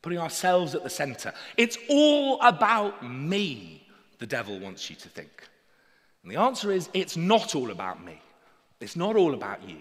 putting 0.03 0.19
ourselves 0.19 0.75
at 0.75 0.83
the 0.83 0.91
center. 0.91 1.33
It's 1.57 1.79
all 1.89 2.41
about 2.43 3.09
me, 3.09 3.87
the 4.19 4.27
devil 4.27 4.59
wants 4.59 4.89
you 4.91 4.97
to 4.97 5.09
think. 5.09 5.49
And 6.23 6.31
the 6.31 6.41
answer 6.41 6.71
is 6.71 6.89
it's 6.93 7.17
not 7.17 7.55
all 7.55 7.71
about 7.71 8.05
me, 8.05 8.21
it's 8.81 8.97
not 8.97 9.17
all 9.17 9.35
about 9.35 9.67
you. 9.69 9.79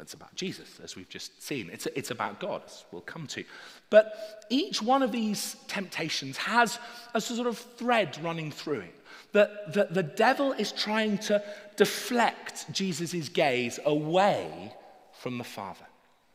It's 0.00 0.14
about 0.14 0.34
Jesus, 0.34 0.80
as 0.82 0.96
we've 0.96 1.08
just 1.08 1.42
seen. 1.42 1.70
It's, 1.70 1.86
it's 1.94 2.10
about 2.10 2.40
God, 2.40 2.62
as 2.64 2.84
we'll 2.90 3.02
come 3.02 3.26
to. 3.28 3.44
But 3.90 4.46
each 4.48 4.82
one 4.82 5.02
of 5.02 5.12
these 5.12 5.56
temptations 5.68 6.36
has 6.38 6.78
a 7.14 7.20
sort 7.20 7.46
of 7.46 7.58
thread 7.58 8.18
running 8.22 8.50
through 8.50 8.80
it. 8.80 8.94
That 9.32 9.72
the, 9.72 9.88
the 9.90 10.02
devil 10.02 10.52
is 10.52 10.72
trying 10.72 11.18
to 11.18 11.42
deflect 11.76 12.72
Jesus' 12.72 13.28
gaze 13.28 13.78
away 13.84 14.74
from 15.12 15.38
the 15.38 15.44
Father. 15.44 15.84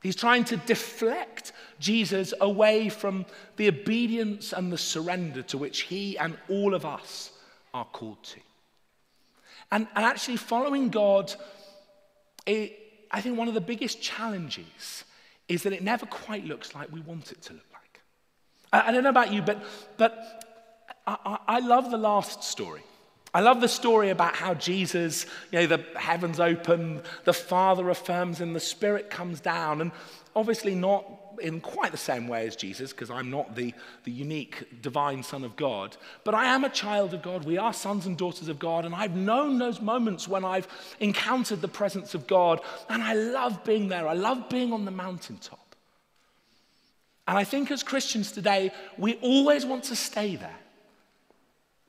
He's 0.01 0.15
trying 0.15 0.43
to 0.45 0.57
deflect 0.57 1.51
Jesus 1.79 2.33
away 2.39 2.89
from 2.89 3.25
the 3.57 3.67
obedience 3.67 4.53
and 4.53 4.71
the 4.71 4.77
surrender 4.77 5.41
to 5.43 5.57
which 5.57 5.81
he 5.81 6.17
and 6.17 6.37
all 6.47 6.75
of 6.75 6.85
us 6.85 7.31
are 7.73 7.85
called 7.85 8.21
to. 8.23 8.39
And, 9.71 9.87
and 9.95 10.05
actually, 10.05 10.37
following 10.37 10.89
God, 10.89 11.33
it, 12.45 12.84
I 13.15 13.21
think 13.21 13.37
one 13.37 13.47
of 13.47 13.53
the 13.53 13.61
biggest 13.61 14.01
challenges 14.01 15.05
is 15.47 15.63
that 15.63 15.71
it 15.71 15.81
never 15.81 16.05
quite 16.05 16.43
looks 16.43 16.75
like 16.75 16.91
we 16.91 16.99
want 16.99 17.31
it 17.31 17.41
to 17.43 17.53
look 17.53 17.65
like. 17.71 18.01
I, 18.73 18.89
I 18.89 18.91
don't 18.91 19.03
know 19.03 19.09
about 19.09 19.31
you, 19.31 19.41
but, 19.41 19.63
but 19.95 20.43
I, 21.07 21.37
I 21.47 21.59
love 21.59 21.91
the 21.91 21.97
last 21.97 22.43
story. 22.43 22.81
I 23.33 23.39
love 23.39 23.61
the 23.61 23.69
story 23.69 24.09
about 24.09 24.35
how 24.35 24.53
Jesus, 24.53 25.27
you 25.49 25.59
know, 25.59 25.65
the 25.65 25.85
heavens 25.97 26.41
open, 26.41 27.01
the 27.23 27.31
Father 27.31 27.89
affirms, 27.89 28.41
and 28.41 28.53
the 28.53 28.59
Spirit 28.59 29.09
comes 29.09 29.39
down. 29.39 29.79
And 29.79 29.93
obviously, 30.35 30.75
not 30.75 31.05
in 31.39 31.61
quite 31.61 31.91
the 31.91 31.97
same 31.97 32.27
way 32.27 32.47
as 32.47 32.55
Jesus, 32.55 32.91
because 32.91 33.09
I'm 33.09 33.29
not 33.29 33.55
the, 33.55 33.73
the 34.03 34.11
unique 34.11 34.81
divine 34.81 35.23
Son 35.23 35.43
of 35.43 35.55
God, 35.55 35.97
but 36.23 36.33
I 36.33 36.45
am 36.45 36.63
a 36.63 36.69
child 36.69 37.13
of 37.13 37.21
God. 37.21 37.45
We 37.45 37.57
are 37.57 37.73
sons 37.73 38.05
and 38.05 38.17
daughters 38.17 38.47
of 38.47 38.59
God, 38.59 38.85
and 38.85 38.95
I've 38.95 39.15
known 39.15 39.57
those 39.57 39.81
moments 39.81 40.27
when 40.27 40.45
I've 40.45 40.67
encountered 40.99 41.61
the 41.61 41.67
presence 41.67 42.15
of 42.15 42.27
God, 42.27 42.61
and 42.89 43.03
I 43.03 43.13
love 43.13 43.63
being 43.63 43.89
there. 43.89 44.07
I 44.07 44.13
love 44.13 44.49
being 44.49 44.73
on 44.73 44.85
the 44.85 44.91
mountaintop. 44.91 45.75
And 47.27 47.37
I 47.37 47.43
think 47.43 47.71
as 47.71 47.83
Christians 47.83 48.31
today, 48.31 48.71
we 48.97 49.15
always 49.15 49.65
want 49.65 49.85
to 49.85 49.95
stay 49.95 50.35
there. 50.35 50.59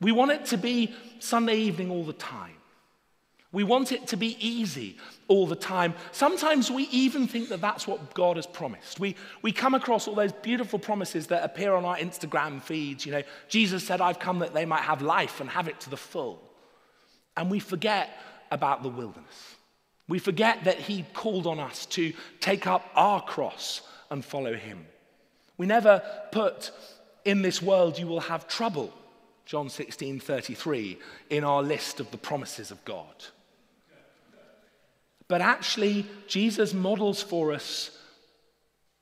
We 0.01 0.11
want 0.11 0.31
it 0.31 0.45
to 0.47 0.57
be 0.57 0.93
Sunday 1.19 1.57
evening 1.57 1.89
all 1.89 2.03
the 2.03 2.13
time. 2.13 2.56
We 3.53 3.63
want 3.63 3.93
it 3.93 4.07
to 4.07 4.17
be 4.17 4.37
easy 4.45 4.97
all 5.29 5.47
the 5.47 5.55
time. 5.55 5.93
Sometimes 6.11 6.69
we 6.69 6.83
even 6.83 7.27
think 7.27 7.49
that 7.49 7.61
that's 7.61 7.87
what 7.87 8.13
God 8.13 8.35
has 8.35 8.45
promised. 8.45 8.99
We, 8.99 9.15
we 9.41 9.53
come 9.53 9.73
across 9.73 10.07
all 10.07 10.15
those 10.15 10.33
beautiful 10.33 10.79
promises 10.79 11.27
that 11.27 11.43
appear 11.43 11.73
on 11.73 11.85
our 11.85 11.97
Instagram 11.97 12.61
feeds. 12.61 13.05
You 13.05 13.13
know, 13.13 13.23
Jesus 13.47 13.85
said, 13.85 14.01
I've 14.01 14.19
come 14.19 14.39
that 14.39 14.53
they 14.53 14.65
might 14.65 14.81
have 14.81 15.01
life 15.01 15.39
and 15.39 15.49
have 15.49 15.69
it 15.69 15.79
to 15.81 15.89
the 15.89 15.97
full. 15.97 16.41
And 17.37 17.49
we 17.49 17.59
forget 17.59 18.09
about 18.51 18.83
the 18.83 18.89
wilderness. 18.89 19.55
We 20.09 20.19
forget 20.19 20.65
that 20.65 20.79
He 20.79 21.05
called 21.13 21.47
on 21.47 21.59
us 21.59 21.85
to 21.87 22.13
take 22.41 22.67
up 22.67 22.89
our 22.95 23.21
cross 23.21 23.81
and 24.09 24.23
follow 24.25 24.55
Him. 24.55 24.85
We 25.57 25.65
never 25.65 26.01
put, 26.31 26.71
in 27.23 27.41
this 27.41 27.61
world 27.61 27.97
you 27.97 28.07
will 28.07 28.19
have 28.19 28.47
trouble, 28.47 28.93
John 29.45 29.69
16 29.69 30.19
33, 30.19 30.97
in 31.29 31.43
our 31.45 31.63
list 31.63 32.01
of 32.01 32.11
the 32.11 32.17
promises 32.17 32.71
of 32.71 32.83
God. 32.83 33.15
But 35.27 35.41
actually, 35.41 36.05
Jesus 36.27 36.73
models 36.73 37.21
for 37.21 37.51
us 37.53 37.91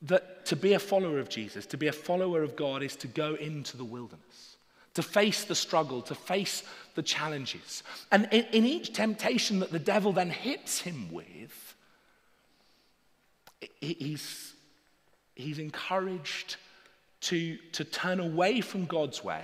that 0.02 0.46
to 0.48 0.56
be 0.56 0.74
a 0.74 0.80
follower 0.80 1.20
of 1.20 1.30
Jesus, 1.30 1.66
to 1.68 1.78
be 1.78 1.88
a 1.88 1.94
follower 1.94 2.44
of 2.44 2.56
God, 2.56 2.84
is 2.84 2.96
to 2.98 3.08
go 3.08 3.36
into 3.36 3.78
the 3.78 3.84
wilderness, 3.84 4.58
to 4.94 5.04
face 5.04 5.44
the 5.44 5.56
struggle, 5.56 6.02
to 6.04 6.16
face 6.16 6.64
the 6.96 7.04
challenges. 7.04 7.84
And 8.12 8.28
in, 8.32 8.46
in 8.52 8.66
each 8.66 8.94
temptation 8.94 9.60
that 9.60 9.72
the 9.72 9.80
devil 9.80 10.14
then 10.14 10.30
hits 10.30 10.82
him 10.82 11.12
with, 11.12 11.76
he's, 13.80 14.54
he's 15.36 15.60
encouraged 15.60 16.58
to, 17.22 17.58
to 17.72 17.84
turn 17.84 18.20
away 18.20 18.62
from 18.62 18.86
God's 18.86 19.24
way 19.24 19.44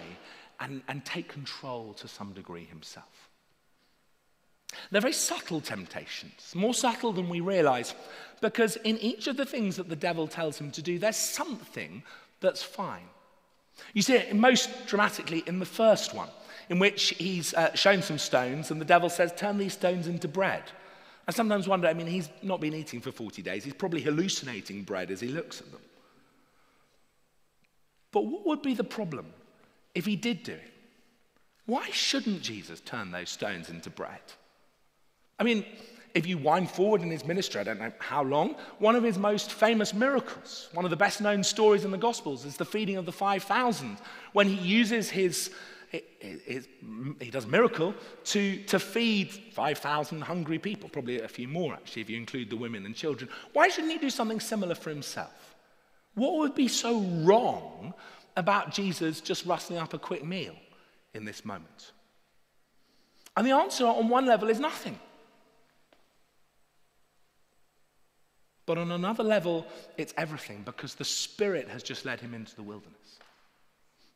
and, 0.59 0.83
and 0.87 1.03
take 1.03 1.27
control 1.27 1.93
to 1.95 2.07
some 2.07 2.33
degree 2.33 2.65
himself. 2.65 3.05
They're 4.89 5.01
very 5.01 5.13
subtle 5.13 5.61
temptations, 5.61 6.53
more 6.55 6.73
subtle 6.73 7.11
than 7.13 7.29
we 7.29 7.39
realize, 7.39 7.93
because 8.41 8.75
in 8.77 8.97
each 8.97 9.27
of 9.27 9.37
the 9.37 9.45
things 9.45 9.75
that 9.75 9.89
the 9.89 9.95
devil 9.95 10.27
tells 10.27 10.57
him 10.57 10.71
to 10.71 10.81
do, 10.81 10.99
there's 10.99 11.17
something 11.17 12.03
that's 12.39 12.63
fine. 12.63 13.07
You 13.93 14.01
see 14.01 14.15
it 14.15 14.35
most 14.35 14.87
dramatically 14.87 15.43
in 15.47 15.59
the 15.59 15.65
first 15.65 16.13
one, 16.13 16.29
in 16.69 16.79
which 16.79 17.09
he's 17.17 17.53
uh, 17.53 17.73
shown 17.75 18.01
some 18.01 18.17
stones, 18.17 18.71
and 18.71 18.79
the 18.79 18.85
devil 18.85 19.09
says, 19.09 19.33
Turn 19.35 19.57
these 19.57 19.73
stones 19.73 20.07
into 20.07 20.27
bread. 20.27 20.63
I 21.27 21.31
sometimes 21.31 21.67
wonder, 21.67 21.87
I 21.87 21.93
mean, 21.93 22.07
he's 22.07 22.29
not 22.41 22.61
been 22.61 22.73
eating 22.73 22.99
for 22.99 23.11
40 23.11 23.41
days, 23.41 23.63
he's 23.63 23.73
probably 23.73 24.01
hallucinating 24.01 24.83
bread 24.83 25.11
as 25.11 25.21
he 25.21 25.27
looks 25.27 25.61
at 25.61 25.71
them. 25.71 25.81
But 28.11 28.25
what 28.25 28.45
would 28.45 28.61
be 28.61 28.73
the 28.73 28.83
problem 28.83 29.27
if 29.95 30.05
he 30.05 30.15
did 30.15 30.43
do 30.43 30.53
it? 30.53 30.73
Why 31.65 31.89
shouldn't 31.91 32.41
Jesus 32.41 32.81
turn 32.81 33.11
those 33.11 33.29
stones 33.29 33.69
into 33.69 33.89
bread? 33.89 34.19
I 35.41 35.43
mean, 35.43 35.65
if 36.13 36.27
you 36.27 36.37
wind 36.37 36.69
forward 36.69 37.01
in 37.01 37.09
his 37.09 37.25
ministry, 37.25 37.61
I 37.61 37.63
don't 37.63 37.79
know 37.79 37.91
how 37.97 38.21
long, 38.21 38.55
one 38.77 38.95
of 38.95 39.01
his 39.01 39.17
most 39.17 39.51
famous 39.51 39.91
miracles, 39.91 40.69
one 40.73 40.85
of 40.85 40.91
the 40.91 40.97
best 40.97 41.19
known 41.19 41.43
stories 41.43 41.83
in 41.83 41.89
the 41.89 41.97
Gospels, 41.97 42.45
is 42.45 42.57
the 42.57 42.65
feeding 42.65 42.95
of 42.95 43.07
the 43.07 43.11
5,000, 43.11 43.97
when 44.33 44.47
he 44.47 44.53
uses 44.53 45.09
his, 45.09 45.49
his, 45.89 46.67
he 47.19 47.31
does 47.31 47.47
miracle 47.47 47.95
to, 48.25 48.57
to 48.65 48.77
feed 48.77 49.31
5,000 49.31 50.21
hungry 50.21 50.59
people, 50.59 50.89
probably 50.89 51.21
a 51.21 51.27
few 51.27 51.47
more 51.47 51.73
actually, 51.73 52.03
if 52.03 52.09
you 52.11 52.17
include 52.17 52.51
the 52.51 52.55
women 52.55 52.85
and 52.85 52.93
children. 52.93 53.27
Why 53.53 53.67
shouldn't 53.69 53.93
he 53.93 53.97
do 53.97 54.11
something 54.11 54.39
similar 54.39 54.75
for 54.75 54.91
himself? 54.91 55.55
What 56.13 56.37
would 56.37 56.53
be 56.53 56.67
so 56.67 56.99
wrong 56.99 57.95
about 58.37 58.71
Jesus 58.71 59.21
just 59.21 59.47
rustling 59.47 59.79
up 59.79 59.95
a 59.95 59.97
quick 59.97 60.23
meal 60.23 60.53
in 61.15 61.25
this 61.25 61.43
moment? 61.43 61.93
And 63.35 63.47
the 63.47 63.51
answer 63.51 63.87
on 63.87 64.07
one 64.07 64.27
level 64.27 64.47
is 64.47 64.59
nothing. 64.59 64.99
But 68.65 68.77
on 68.77 68.91
another 68.91 69.23
level, 69.23 69.65
it's 69.97 70.13
everything 70.17 70.61
because 70.63 70.95
the 70.95 71.05
Spirit 71.05 71.67
has 71.69 71.83
just 71.83 72.05
led 72.05 72.19
him 72.19 72.33
into 72.33 72.55
the 72.55 72.63
wilderness. 72.63 73.19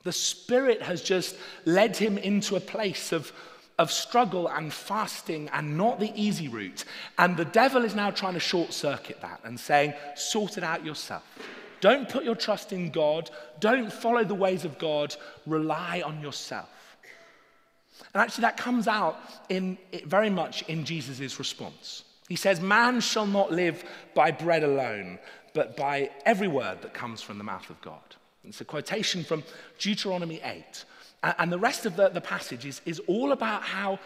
The 0.04 0.12
Spirit 0.12 0.82
has 0.84 1.02
just 1.02 1.36
led 1.66 1.98
him 1.98 2.18
into 2.18 2.56
a 2.56 2.60
place 2.60 3.12
of, 3.12 3.34
of 3.80 3.92
struggle 3.92 4.48
and 4.48 4.72
fasting 4.72 5.50
and 5.52 5.78
not 5.78 6.00
the 6.00 6.14
easy 6.16 6.48
route. 6.48 6.86
And 7.18 7.36
the 7.36 7.46
devil 7.46 7.84
is 7.84 7.96
now 7.96 8.12
trying 8.12 8.36
to 8.36 8.40
short 8.40 8.72
circuit 8.72 9.20
that 9.22 9.42
and 9.44 9.60
saying, 9.60 9.94
sort 10.16 10.58
it 10.58 10.64
out 10.64 10.86
yourself. 10.86 11.24
Don't 11.82 12.08
put 12.08 12.24
your 12.24 12.36
trust 12.36 12.72
in 12.72 12.92
God. 12.92 13.32
Don't 13.60 13.92
follow 13.92 14.24
the 14.24 14.36
ways 14.36 14.64
of 14.64 14.78
God. 14.78 15.16
Rely 15.46 16.02
on 16.06 16.22
yourself. 16.22 16.70
And 18.14 18.22
actually, 18.22 18.44
that 18.44 18.58
comes 18.58 18.88
out 18.88 19.18
in, 19.50 19.78
very 20.06 20.30
much 20.30 20.62
in 20.64 20.86
Jesus' 20.86 21.40
response. 21.40 22.04
He 22.30 22.36
says, 22.36 22.60
Man 22.60 23.02
shall 23.02 23.28
not 23.28 23.52
live 23.52 23.84
by 24.14 24.32
bread 24.32 24.64
alone, 24.64 25.20
but 25.54 25.78
by 25.78 26.10
every 26.26 26.48
word 26.48 26.82
that 26.82 26.94
comes 26.94 27.22
from 27.22 27.38
the 27.38 27.44
mouth 27.44 27.70
of 27.70 27.82
God. 27.82 28.16
It's 28.44 28.62
a 28.62 28.66
quotation 28.66 29.24
from 29.24 29.44
Deuteronomy 29.80 30.42
8. 30.44 30.86
And 31.24 31.52
the 31.52 31.60
rest 31.60 31.86
of 31.86 31.96
the, 31.96 32.10
the 32.10 32.22
passage 32.22 32.66
is, 32.66 32.82
is 32.86 33.00
all 33.08 33.32
about 33.32 33.64
how 33.64 34.00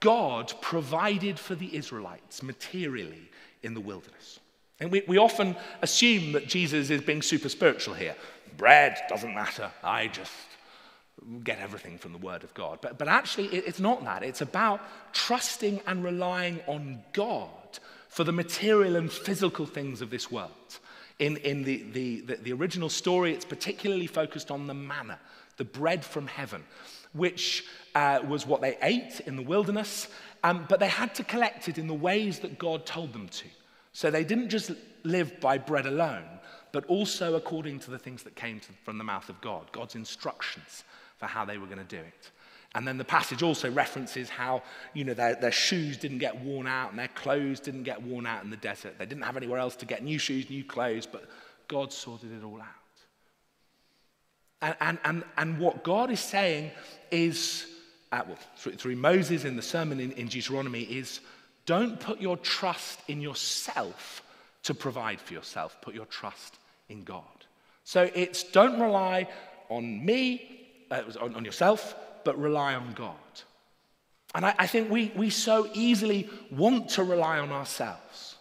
God 0.00 0.52
provided 0.60 1.38
for 1.38 1.54
the 1.54 1.74
Israelites 1.76 2.42
materially 2.42 3.30
in 3.62 3.74
the 3.74 3.80
wilderness. 3.80 4.38
And 4.78 4.90
we, 4.90 5.02
we 5.06 5.16
often 5.16 5.56
assume 5.80 6.32
that 6.32 6.48
Jesus 6.48 6.90
is 6.90 7.02
being 7.02 7.22
super 7.22 7.48
spiritual 7.48 7.94
here. 7.94 8.16
Bread 8.56 8.96
doesn't 9.08 9.34
matter. 9.34 9.70
I 9.82 10.08
just 10.08 10.32
get 11.44 11.58
everything 11.60 11.98
from 11.98 12.12
the 12.12 12.18
Word 12.18 12.44
of 12.44 12.52
God. 12.54 12.78
But, 12.80 12.98
but 12.98 13.08
actually, 13.08 13.46
it, 13.46 13.64
it's 13.66 13.80
not 13.80 14.04
that. 14.04 14.22
It's 14.22 14.40
about 14.40 14.80
trusting 15.12 15.80
and 15.86 16.04
relying 16.04 16.60
on 16.66 17.02
God 17.12 17.48
for 18.08 18.24
the 18.24 18.32
material 18.32 18.96
and 18.96 19.10
physical 19.10 19.66
things 19.66 20.00
of 20.00 20.10
this 20.10 20.30
world. 20.30 20.50
In, 21.18 21.36
in 21.38 21.62
the, 21.62 21.84
the, 21.92 22.20
the, 22.22 22.36
the 22.36 22.52
original 22.52 22.88
story, 22.88 23.32
it's 23.32 23.44
particularly 23.44 24.06
focused 24.06 24.50
on 24.50 24.66
the 24.66 24.74
manna, 24.74 25.18
the 25.56 25.64
bread 25.64 26.04
from 26.04 26.26
heaven, 26.26 26.64
which 27.12 27.64
uh, 27.94 28.20
was 28.26 28.46
what 28.46 28.60
they 28.60 28.76
ate 28.82 29.20
in 29.20 29.36
the 29.36 29.42
wilderness, 29.42 30.08
um, 30.42 30.66
but 30.68 30.80
they 30.80 30.88
had 30.88 31.14
to 31.14 31.24
collect 31.24 31.68
it 31.68 31.78
in 31.78 31.86
the 31.86 31.94
ways 31.94 32.40
that 32.40 32.58
God 32.58 32.84
told 32.84 33.12
them 33.12 33.28
to. 33.28 33.46
So 33.92 34.10
they 34.10 34.24
didn't 34.24 34.48
just 34.48 34.72
live 35.04 35.38
by 35.40 35.58
bread 35.58 35.86
alone, 35.86 36.24
but 36.72 36.84
also 36.86 37.36
according 37.36 37.78
to 37.80 37.90
the 37.90 37.98
things 37.98 38.22
that 38.24 38.34
came 38.34 38.58
to, 38.60 38.72
from 38.84 38.98
the 38.98 39.04
mouth 39.04 39.28
of 39.28 39.40
God, 39.40 39.70
God's 39.72 39.94
instructions 39.94 40.84
for 41.22 41.28
how 41.28 41.44
they 41.44 41.56
were 41.56 41.66
going 41.66 41.78
to 41.78 41.84
do 41.84 42.02
it. 42.02 42.30
And 42.74 42.88
then 42.88 42.98
the 42.98 43.04
passage 43.04 43.44
also 43.44 43.70
references 43.70 44.28
how, 44.28 44.64
you 44.92 45.04
know, 45.04 45.14
their, 45.14 45.36
their 45.36 45.52
shoes 45.52 45.96
didn't 45.96 46.18
get 46.18 46.40
worn 46.40 46.66
out 46.66 46.90
and 46.90 46.98
their 46.98 47.06
clothes 47.06 47.60
didn't 47.60 47.84
get 47.84 48.02
worn 48.02 48.26
out 48.26 48.42
in 48.42 48.50
the 48.50 48.56
desert. 48.56 48.98
They 48.98 49.06
didn't 49.06 49.22
have 49.22 49.36
anywhere 49.36 49.60
else 49.60 49.76
to 49.76 49.86
get 49.86 50.02
new 50.02 50.18
shoes, 50.18 50.50
new 50.50 50.64
clothes, 50.64 51.06
but 51.06 51.28
God 51.68 51.92
sorted 51.92 52.32
it 52.32 52.42
all 52.44 52.60
out. 52.60 52.66
And, 54.62 54.76
and, 54.80 54.98
and, 55.04 55.24
and 55.36 55.58
what 55.60 55.84
God 55.84 56.10
is 56.10 56.18
saying 56.18 56.72
is, 57.12 57.68
uh, 58.10 58.22
well, 58.26 58.38
through, 58.56 58.72
through, 58.72 58.96
Moses 58.96 59.44
in 59.44 59.54
the 59.54 59.62
sermon 59.62 60.00
in, 60.00 60.10
in 60.12 60.26
Deuteronomy, 60.26 60.82
is 60.82 61.20
don't 61.66 62.00
put 62.00 62.20
your 62.20 62.36
trust 62.38 62.98
in 63.06 63.20
yourself 63.20 64.24
to 64.64 64.74
provide 64.74 65.20
for 65.20 65.34
yourself. 65.34 65.76
Put 65.82 65.94
your 65.94 66.06
trust 66.06 66.58
in 66.88 67.04
God. 67.04 67.22
So 67.84 68.10
it's 68.12 68.42
don't 68.42 68.80
rely 68.80 69.28
on 69.68 70.04
me, 70.04 70.61
uh, 70.92 71.02
on, 71.20 71.34
on 71.34 71.44
yourself, 71.44 71.96
but 72.24 72.38
rely 72.38 72.74
on 72.74 72.92
God. 72.92 73.16
And 74.34 74.46
I, 74.46 74.54
I, 74.58 74.66
think 74.66 74.90
we, 74.90 75.12
we 75.16 75.30
so 75.30 75.68
easily 75.74 76.28
want 76.50 76.90
to 76.90 77.04
rely 77.04 77.38
on 77.38 77.50
ourselves. 77.50 78.36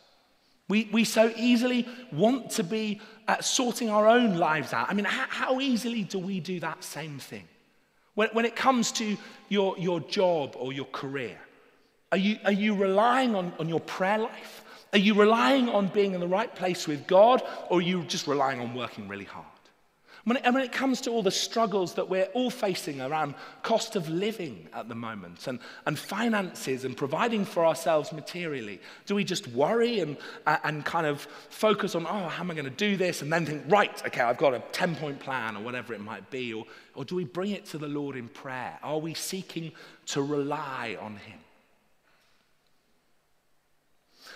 We, 0.67 0.89
we 0.91 1.03
so 1.03 1.33
easily 1.35 1.87
want 2.11 2.51
to 2.51 2.63
be 2.63 3.01
uh, 3.27 3.41
sorting 3.41 3.89
our 3.89 4.07
own 4.07 4.37
lives 4.37 4.73
out. 4.73 4.89
I 4.89 4.93
mean, 4.93 5.05
how, 5.05 5.25
how 5.29 5.59
easily 5.59 6.03
do 6.03 6.19
we 6.19 6.39
do 6.39 6.59
that 6.59 6.83
same 6.83 7.19
thing? 7.19 7.47
When, 8.15 8.29
when 8.33 8.45
it 8.45 8.55
comes 8.55 8.91
to 8.93 9.17
your, 9.49 9.77
your 9.77 9.99
job 10.01 10.55
or 10.57 10.73
your 10.73 10.85
career, 10.85 11.37
are 12.11 12.17
you, 12.17 12.37
are 12.45 12.51
you 12.51 12.75
relying 12.75 13.35
on, 13.35 13.53
on 13.59 13.69
your 13.69 13.79
prayer 13.79 14.17
life? 14.17 14.63
Are 14.93 14.99
you 14.99 15.13
relying 15.13 15.69
on 15.69 15.87
being 15.87 16.13
in 16.13 16.19
the 16.19 16.27
right 16.27 16.53
place 16.53 16.87
with 16.87 17.07
God, 17.07 17.41
or 17.69 17.79
are 17.79 17.81
you 17.81 18.03
just 18.03 18.27
relying 18.27 18.59
on 18.59 18.73
working 18.73 19.07
really 19.07 19.25
hard? 19.25 19.45
When 20.23 20.37
it, 20.37 20.43
when 20.43 20.57
it 20.57 20.71
comes 20.71 21.01
to 21.01 21.09
all 21.09 21.23
the 21.23 21.31
struggles 21.31 21.95
that 21.95 22.07
we're 22.07 22.25
all 22.33 22.51
facing 22.51 23.01
around 23.01 23.33
cost 23.63 23.95
of 23.95 24.07
living 24.07 24.67
at 24.71 24.87
the 24.87 24.93
moment 24.93 25.47
and, 25.47 25.59
and 25.87 25.97
finances 25.97 26.85
and 26.85 26.95
providing 26.95 27.43
for 27.43 27.65
ourselves 27.65 28.11
materially, 28.11 28.79
do 29.07 29.15
we 29.15 29.23
just 29.23 29.47
worry 29.47 29.99
and, 29.99 30.17
uh, 30.45 30.57
and 30.63 30.85
kind 30.85 31.07
of 31.07 31.21
focus 31.49 31.95
on, 31.95 32.05
oh, 32.05 32.27
how 32.29 32.43
am 32.43 32.51
I 32.51 32.53
going 32.53 32.65
to 32.65 32.69
do 32.69 32.97
this? 32.97 33.23
And 33.23 33.33
then 33.33 33.47
think, 33.47 33.63
right, 33.67 34.05
okay, 34.05 34.21
I've 34.21 34.37
got 34.37 34.53
a 34.53 34.59
10 34.71 34.95
point 34.95 35.19
plan 35.19 35.57
or 35.57 35.63
whatever 35.63 35.93
it 35.93 36.01
might 36.01 36.29
be. 36.29 36.53
Or, 36.53 36.65
or 36.93 37.03
do 37.03 37.15
we 37.15 37.23
bring 37.23 37.51
it 37.51 37.65
to 37.67 37.79
the 37.79 37.87
Lord 37.87 38.15
in 38.15 38.27
prayer? 38.27 38.77
Are 38.83 38.99
we 38.99 39.15
seeking 39.15 39.71
to 40.07 40.21
rely 40.21 40.97
on 41.01 41.15
Him? 41.15 41.39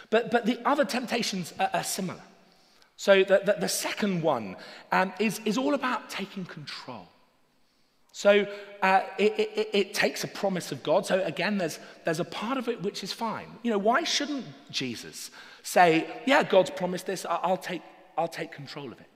But, 0.10 0.32
but 0.32 0.48
the 0.48 0.60
other 0.68 0.86
temptations 0.86 1.54
are, 1.60 1.70
are 1.74 1.84
similar. 1.84 2.22
So 2.98 3.24
the, 3.24 3.42
the, 3.46 3.58
the 3.62 3.70
second 3.70 4.22
one 4.22 4.56
um, 4.92 5.14
is, 5.20 5.42
is 5.46 5.58
all 5.58 5.74
about 5.74 6.10
taking 6.10 6.46
control. 6.46 7.08
So 8.14 8.48
uh, 8.82 9.02
it, 9.18 9.38
it, 9.38 9.70
it, 9.74 9.94
takes 9.94 10.24
a 10.24 10.28
promise 10.30 10.72
of 10.72 10.82
God. 10.84 11.06
So 11.06 11.22
again, 11.24 11.58
there's, 11.58 11.80
there's 12.06 12.22
a 12.22 12.26
part 12.26 12.58
of 12.58 12.70
it 12.70 12.82
which 12.82 13.04
is 13.04 13.12
fine. 13.12 13.48
You 13.62 13.72
know, 13.72 13.78
why 13.78 14.06
shouldn't 14.06 14.46
Jesus 14.72 15.32
say, 15.64 16.08
yeah, 16.26 16.42
God's 16.42 16.70
promised 16.70 17.08
this, 17.08 17.26
I'll 17.30 17.58
take, 17.58 17.82
I'll 18.18 18.30
take 18.30 18.54
control 18.54 18.94
of 18.94 19.02
it? 19.02 19.10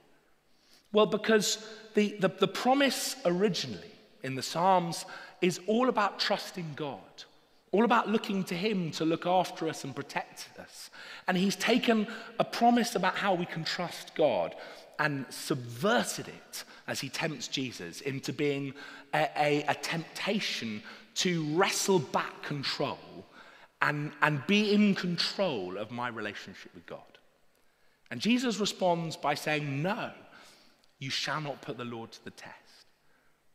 Well, 0.92 1.06
because 1.06 1.66
the, 1.94 2.14
the, 2.20 2.28
the 2.28 2.48
promise 2.48 3.16
originally 3.24 3.90
in 4.22 4.34
the 4.34 4.42
Psalms 4.42 5.06
is 5.40 5.60
all 5.66 5.88
about 5.88 6.18
trusting 6.18 6.72
God, 6.76 7.24
all 7.72 7.84
about 7.84 8.08
looking 8.08 8.44
to 8.44 8.54
Him 8.54 8.90
to 8.92 9.04
look 9.04 9.26
after 9.26 9.68
us 9.68 9.84
and 9.84 9.94
protect 9.94 10.48
us. 10.58 10.90
And 11.28 11.36
he's 11.36 11.56
taken 11.56 12.06
a 12.38 12.44
promise 12.44 12.94
about 12.94 13.16
how 13.16 13.34
we 13.34 13.46
can 13.46 13.64
trust 13.64 14.14
God 14.14 14.54
and 14.98 15.24
subverted 15.30 16.28
it 16.28 16.64
as 16.86 17.00
he 17.00 17.08
tempts 17.08 17.48
Jesus 17.48 18.00
into 18.00 18.32
being 18.32 18.74
a, 19.14 19.28
a, 19.36 19.64
a 19.68 19.74
temptation 19.74 20.82
to 21.14 21.44
wrestle 21.56 22.00
back 22.00 22.42
control 22.42 22.98
and, 23.80 24.12
and 24.22 24.46
be 24.46 24.74
in 24.74 24.94
control 24.94 25.78
of 25.78 25.90
my 25.90 26.08
relationship 26.08 26.74
with 26.74 26.84
God. 26.86 27.00
And 28.10 28.20
Jesus 28.20 28.58
responds 28.58 29.16
by 29.16 29.34
saying, 29.34 29.82
No, 29.82 30.10
you 30.98 31.10
shall 31.10 31.40
not 31.40 31.62
put 31.62 31.78
the 31.78 31.84
Lord 31.84 32.12
to 32.12 32.24
the 32.24 32.30
test. 32.30 32.56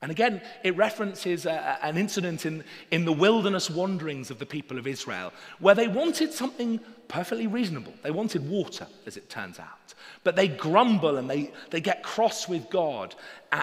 And 0.05 0.11
again, 0.11 0.39
it 0.63 0.77
references 0.77 1.47
a, 1.47 1.79
an 1.81 1.97
incident 1.97 2.45
in, 2.45 2.63
in 2.91 3.05
the 3.05 3.11
wilderness 3.11 3.71
wanderings 3.71 4.29
of 4.29 4.37
the 4.37 4.45
people 4.45 4.77
of 4.77 4.85
Israel 4.85 5.33
where 5.57 5.73
they 5.73 5.87
wanted 5.87 6.31
something 6.31 6.79
perfectly 7.07 7.47
reasonable. 7.47 7.91
They 8.03 8.11
wanted 8.11 8.47
water, 8.47 8.85
as 9.07 9.17
it 9.17 9.31
turns 9.31 9.57
out. 9.57 9.95
But 10.23 10.35
they 10.35 10.47
grumble 10.47 11.17
and 11.17 11.27
they, 11.27 11.51
they 11.71 11.81
get 11.81 12.03
cross 12.03 12.47
with 12.47 12.69
God 12.69 13.15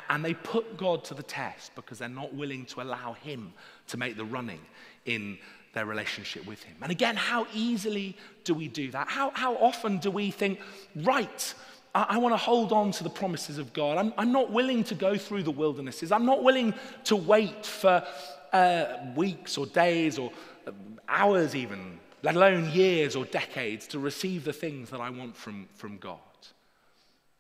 and, 0.09 0.25
they 0.25 0.35
put 0.35 0.77
God 0.77 1.05
to 1.05 1.15
the 1.15 1.23
test 1.23 1.77
because 1.77 2.01
they're 2.01 2.09
not 2.09 2.35
willing 2.35 2.67
to 2.67 2.83
allow 2.83 3.13
Him 3.13 3.53
to 3.87 3.97
make 3.97 4.17
the 4.17 4.25
running 4.25 4.63
in 5.07 5.39
their 5.75 5.87
relationship 5.87 6.45
with 6.45 6.61
Him. 6.65 6.75
And 6.83 6.91
again, 6.91 7.15
how 7.15 7.47
easily 7.55 8.17
do 8.43 8.53
we 8.53 8.67
do 8.67 8.91
that? 8.91 9.07
How, 9.07 9.31
how 9.31 9.55
often 9.59 9.99
do 9.99 10.11
we 10.11 10.33
think, 10.33 10.59
right, 10.97 11.55
I, 11.95 12.07
I 12.11 12.19
want 12.19 12.33
to 12.33 12.39
hold 12.39 12.73
on 12.73 12.91
to 12.93 13.05
the 13.05 13.11
promises 13.11 13.59
of 13.59 13.73
God. 13.73 13.99
I'm, 13.99 14.13
I'm, 14.17 14.33
not 14.33 14.51
willing 14.51 14.85
to 14.85 14.95
go 14.95 15.17
through 15.17 15.43
the 15.43 15.51
wildernesses. 15.51 16.13
I'm 16.13 16.27
not 16.27 16.43
willing 16.43 16.75
to 17.05 17.17
wait 17.17 17.67
for 17.67 18.05
uh, 18.53 18.85
weeks 19.17 19.59
or 19.59 19.67
days 19.67 20.19
or 20.19 20.33
uh, 20.67 20.73
hours, 21.09 21.55
even, 21.55 21.99
let 22.23 22.37
alone 22.37 22.71
years 22.71 23.17
or 23.17 23.25
decades, 23.27 23.87
to 23.89 23.99
receive 23.99 24.45
the 24.45 24.53
things 24.53 24.91
that 24.91 25.01
I 25.01 25.11
want 25.11 25.37
from, 25.37 25.69
from 25.75 25.99
God. 25.99 26.19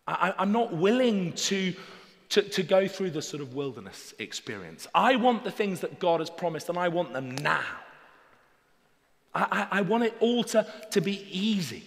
I, 0.06 0.34
I'm 0.38 0.52
not 0.52 0.74
willing 0.74 1.32
to, 1.34 1.74
to, 2.30 2.42
to 2.42 2.62
go 2.62 2.88
through 2.88 3.10
the 3.10 3.22
sort 3.22 3.42
of 3.42 3.54
wilderness 3.54 4.14
experience. 4.18 4.86
I 4.94 5.16
want 5.16 5.44
the 5.44 5.50
things 5.50 5.80
that 5.80 5.98
God 5.98 6.20
has 6.20 6.30
promised, 6.30 6.68
and 6.68 6.78
I 6.78 6.88
want 6.88 7.12
them 7.12 7.36
now. 7.36 7.64
I, 9.34 9.66
I, 9.70 9.78
I 9.78 9.80
want 9.82 10.04
it 10.04 10.14
all 10.20 10.44
to, 10.44 10.66
to 10.90 11.00
be 11.00 11.26
easy. 11.30 11.84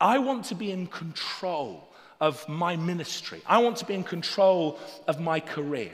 I 0.00 0.18
want 0.18 0.46
to 0.46 0.54
be 0.54 0.72
in 0.72 0.86
control 0.86 1.88
of 2.20 2.46
my 2.48 2.76
ministry. 2.76 3.42
I 3.46 3.58
want 3.58 3.76
to 3.78 3.84
be 3.84 3.94
in 3.94 4.04
control 4.04 4.78
of 5.06 5.20
my 5.20 5.40
career. 5.40 5.92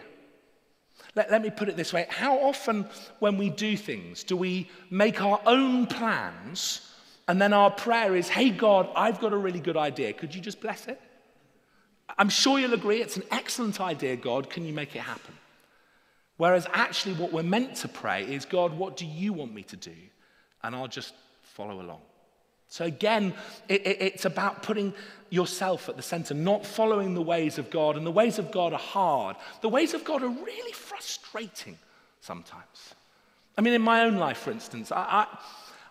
Let, 1.15 1.31
let, 1.31 1.43
me 1.43 1.51
put 1.51 1.69
it 1.69 1.77
this 1.77 1.93
way 1.93 2.07
How 2.09 2.39
often, 2.39 2.87
when 3.19 3.39
we 3.39 3.51
do 3.51 3.77
things, 3.77 4.23
do 4.23 4.37
we 4.37 4.69
make 4.91 5.23
our 5.23 5.41
own 5.47 5.87
plans 5.87 6.93
and 7.29 7.41
then 7.41 7.53
our 7.53 7.71
prayer 7.71 8.15
is, 8.15 8.29
Hey, 8.29 8.51
God, 8.51 8.89
I've 8.95 9.21
got 9.21 9.33
a 9.33 9.37
really 9.37 9.61
good 9.61 9.77
idea. 9.77 10.13
Could 10.13 10.35
you 10.35 10.41
just 10.41 10.61
bless 10.61 10.87
it? 10.87 11.01
I'm 12.19 12.29
sure 12.29 12.59
you'll 12.59 12.75
agree 12.75 13.03
it's 13.03 13.17
an 13.17 13.25
excellent 13.31 13.81
idea, 13.81 14.17
God. 14.17 14.49
Can 14.49 14.65
you 14.65 14.73
make 14.73 14.95
it 14.95 15.01
happen? 15.01 15.35
Whereas 16.37 16.67
actually, 16.73 17.15
what 17.15 17.33
we're 17.33 17.43
meant 17.43 17.77
to 17.77 17.89
pray 17.89 18.23
is, 18.23 18.45
God, 18.45 18.75
what 18.75 18.97
do 18.97 19.07
you 19.07 19.33
want 19.33 19.55
me 19.55 19.63
to 19.65 19.77
do? 19.77 19.95
And 20.63 20.75
I'll 20.75 20.89
just 20.89 21.15
follow 21.43 21.81
along. 21.81 22.01
So, 22.69 22.85
again, 22.85 23.35
it, 23.69 23.87
it, 23.87 23.97
it's 24.01 24.25
about 24.25 24.63
putting 24.63 24.93
yourself 25.31 25.89
at 25.89 25.97
the 25.97 26.03
center, 26.03 26.35
not 26.35 26.65
following 26.65 27.15
the 27.15 27.23
ways 27.23 27.59
of 27.59 27.71
God. 27.71 27.97
And 27.97 28.07
the 28.07 28.11
ways 28.13 28.39
of 28.39 28.51
God 28.51 28.73
are 28.73 28.79
hard. 28.79 29.37
The 29.61 29.69
ways 29.69 29.95
of 29.95 30.05
God 30.05 30.23
are 30.23 30.29
really 30.29 30.73
frustrating 30.73 31.79
sometimes. 32.21 32.95
I 33.57 33.63
mean, 33.63 33.75
in 33.75 33.83
my 33.83 34.03
own 34.03 34.17
life, 34.17 34.39
for 34.39 34.51
instance, 34.51 34.93
I, 34.93 35.27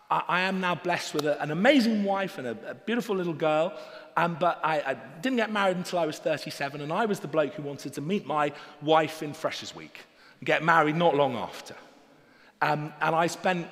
I, 0.09 0.23
I 0.27 0.41
am 0.41 0.61
now 0.61 0.75
blessed 0.75 1.13
with 1.13 1.25
a, 1.25 1.41
an 1.41 1.51
amazing 1.51 2.03
wife 2.03 2.37
and 2.37 2.47
a, 2.47 2.71
a 2.71 2.75
beautiful 2.75 3.15
little 3.15 3.33
girl. 3.33 3.73
Um, 4.17 4.37
but 4.39 4.59
I, 4.63 4.79
I, 4.79 4.93
didn't 5.21 5.37
get 5.37 5.51
married 5.51 5.75
until 5.75 5.99
I 5.99 6.05
was 6.05 6.19
37, 6.19 6.79
and 6.79 6.93
I 6.93 7.05
was 7.05 7.19
the 7.19 7.27
bloke 7.27 7.53
who 7.55 7.63
wanted 7.63 7.93
to 7.93 8.01
meet 8.01 8.25
my 8.25 8.53
wife 8.81 9.21
in 9.21 9.33
Freshers 9.33 9.75
Week 9.75 9.99
and 10.39 10.47
get 10.47 10.63
married 10.63 10.95
not 10.95 11.15
long 11.15 11.35
after. 11.35 11.75
Um, 12.61 12.93
and 13.01 13.13
I 13.13 13.27
spent 13.27 13.67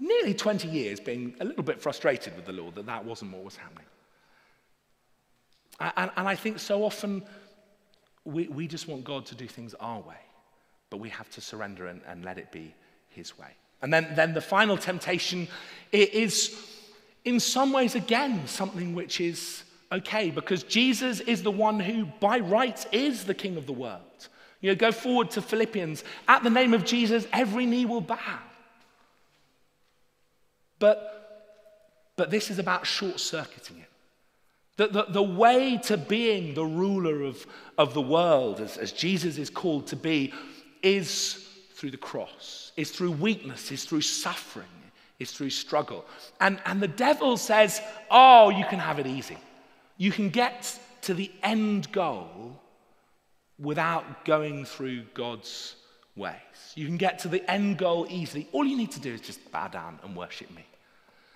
nearly 0.00 0.34
20 0.34 0.68
years 0.68 1.00
being 1.00 1.34
a 1.40 1.44
little 1.44 1.62
bit 1.62 1.80
frustrated 1.80 2.34
with 2.36 2.46
the 2.46 2.52
Lord 2.52 2.74
that 2.74 2.86
that 2.86 3.04
wasn't 3.04 3.32
what 3.32 3.44
was 3.44 3.56
happening. 3.56 3.86
And, 5.80 6.10
and 6.16 6.28
I 6.28 6.34
think 6.34 6.58
so 6.58 6.84
often 6.84 7.22
we, 8.24 8.46
we 8.48 8.66
just 8.66 8.88
want 8.88 9.04
God 9.04 9.26
to 9.26 9.34
do 9.34 9.46
things 9.46 9.74
our 9.80 10.00
way, 10.00 10.20
but 10.90 10.98
we 10.98 11.08
have 11.08 11.28
to 11.30 11.40
surrender 11.40 11.86
and, 11.86 12.00
and 12.06 12.24
let 12.24 12.38
it 12.38 12.52
be 12.52 12.74
His 13.08 13.36
way. 13.38 13.48
And 13.80 13.92
then, 13.92 14.12
then 14.14 14.32
the 14.32 14.40
final 14.40 14.76
temptation 14.76 15.48
is, 15.90 16.56
in 17.24 17.40
some 17.40 17.72
ways, 17.72 17.96
again, 17.96 18.46
something 18.46 18.94
which 18.94 19.20
is 19.20 19.64
okay, 19.90 20.30
because 20.30 20.62
Jesus 20.62 21.20
is 21.20 21.42
the 21.42 21.50
one 21.50 21.80
who, 21.80 22.06
by 22.20 22.38
rights, 22.38 22.86
is 22.92 23.24
the 23.24 23.34
King 23.34 23.56
of 23.56 23.66
the 23.66 23.72
world. 23.72 24.28
You 24.60 24.70
know, 24.70 24.76
go 24.76 24.92
forward 24.92 25.30
to 25.32 25.42
Philippians. 25.42 26.04
At 26.28 26.44
the 26.44 26.50
name 26.50 26.72
of 26.72 26.84
Jesus, 26.84 27.26
every 27.32 27.66
knee 27.66 27.84
will 27.84 28.00
bow. 28.00 28.38
But, 30.82 32.10
but 32.16 32.28
this 32.28 32.50
is 32.50 32.58
about 32.58 32.88
short 32.88 33.20
circuiting 33.20 33.78
it. 33.78 33.88
The, 34.78 34.88
the, 34.88 35.04
the, 35.12 35.22
way 35.22 35.78
to 35.84 35.96
being 35.96 36.54
the 36.54 36.64
ruler 36.64 37.22
of, 37.22 37.46
of 37.78 37.94
the 37.94 38.00
world, 38.00 38.58
as, 38.58 38.78
as 38.78 38.90
Jesus 38.90 39.38
is 39.38 39.48
called 39.48 39.86
to 39.88 39.96
be, 39.96 40.32
is 40.82 41.48
through 41.74 41.92
the 41.92 41.98
cross, 41.98 42.72
is 42.76 42.90
through 42.90 43.12
weakness, 43.12 43.70
is 43.70 43.84
through 43.84 44.00
suffering, 44.00 44.66
is 45.20 45.30
through 45.30 45.50
struggle. 45.50 46.04
And, 46.40 46.60
and 46.66 46.82
the 46.82 46.88
devil 46.88 47.36
says, 47.36 47.80
Oh, 48.10 48.50
you 48.50 48.64
can 48.64 48.80
have 48.80 48.98
it 48.98 49.06
easy. 49.06 49.38
You 49.98 50.10
can 50.10 50.30
get 50.30 50.76
to 51.02 51.14
the 51.14 51.30
end 51.44 51.92
goal 51.92 52.60
without 53.56 54.24
going 54.24 54.64
through 54.64 55.04
God's 55.14 55.76
ways. 56.16 56.34
You 56.74 56.86
can 56.86 56.96
get 56.96 57.20
to 57.20 57.28
the 57.28 57.48
end 57.48 57.78
goal 57.78 58.08
easily. 58.10 58.48
All 58.50 58.64
you 58.64 58.76
need 58.76 58.90
to 58.92 59.00
do 59.00 59.14
is 59.14 59.20
just 59.20 59.52
bow 59.52 59.68
down 59.68 60.00
and 60.02 60.16
worship 60.16 60.50
me. 60.50 60.64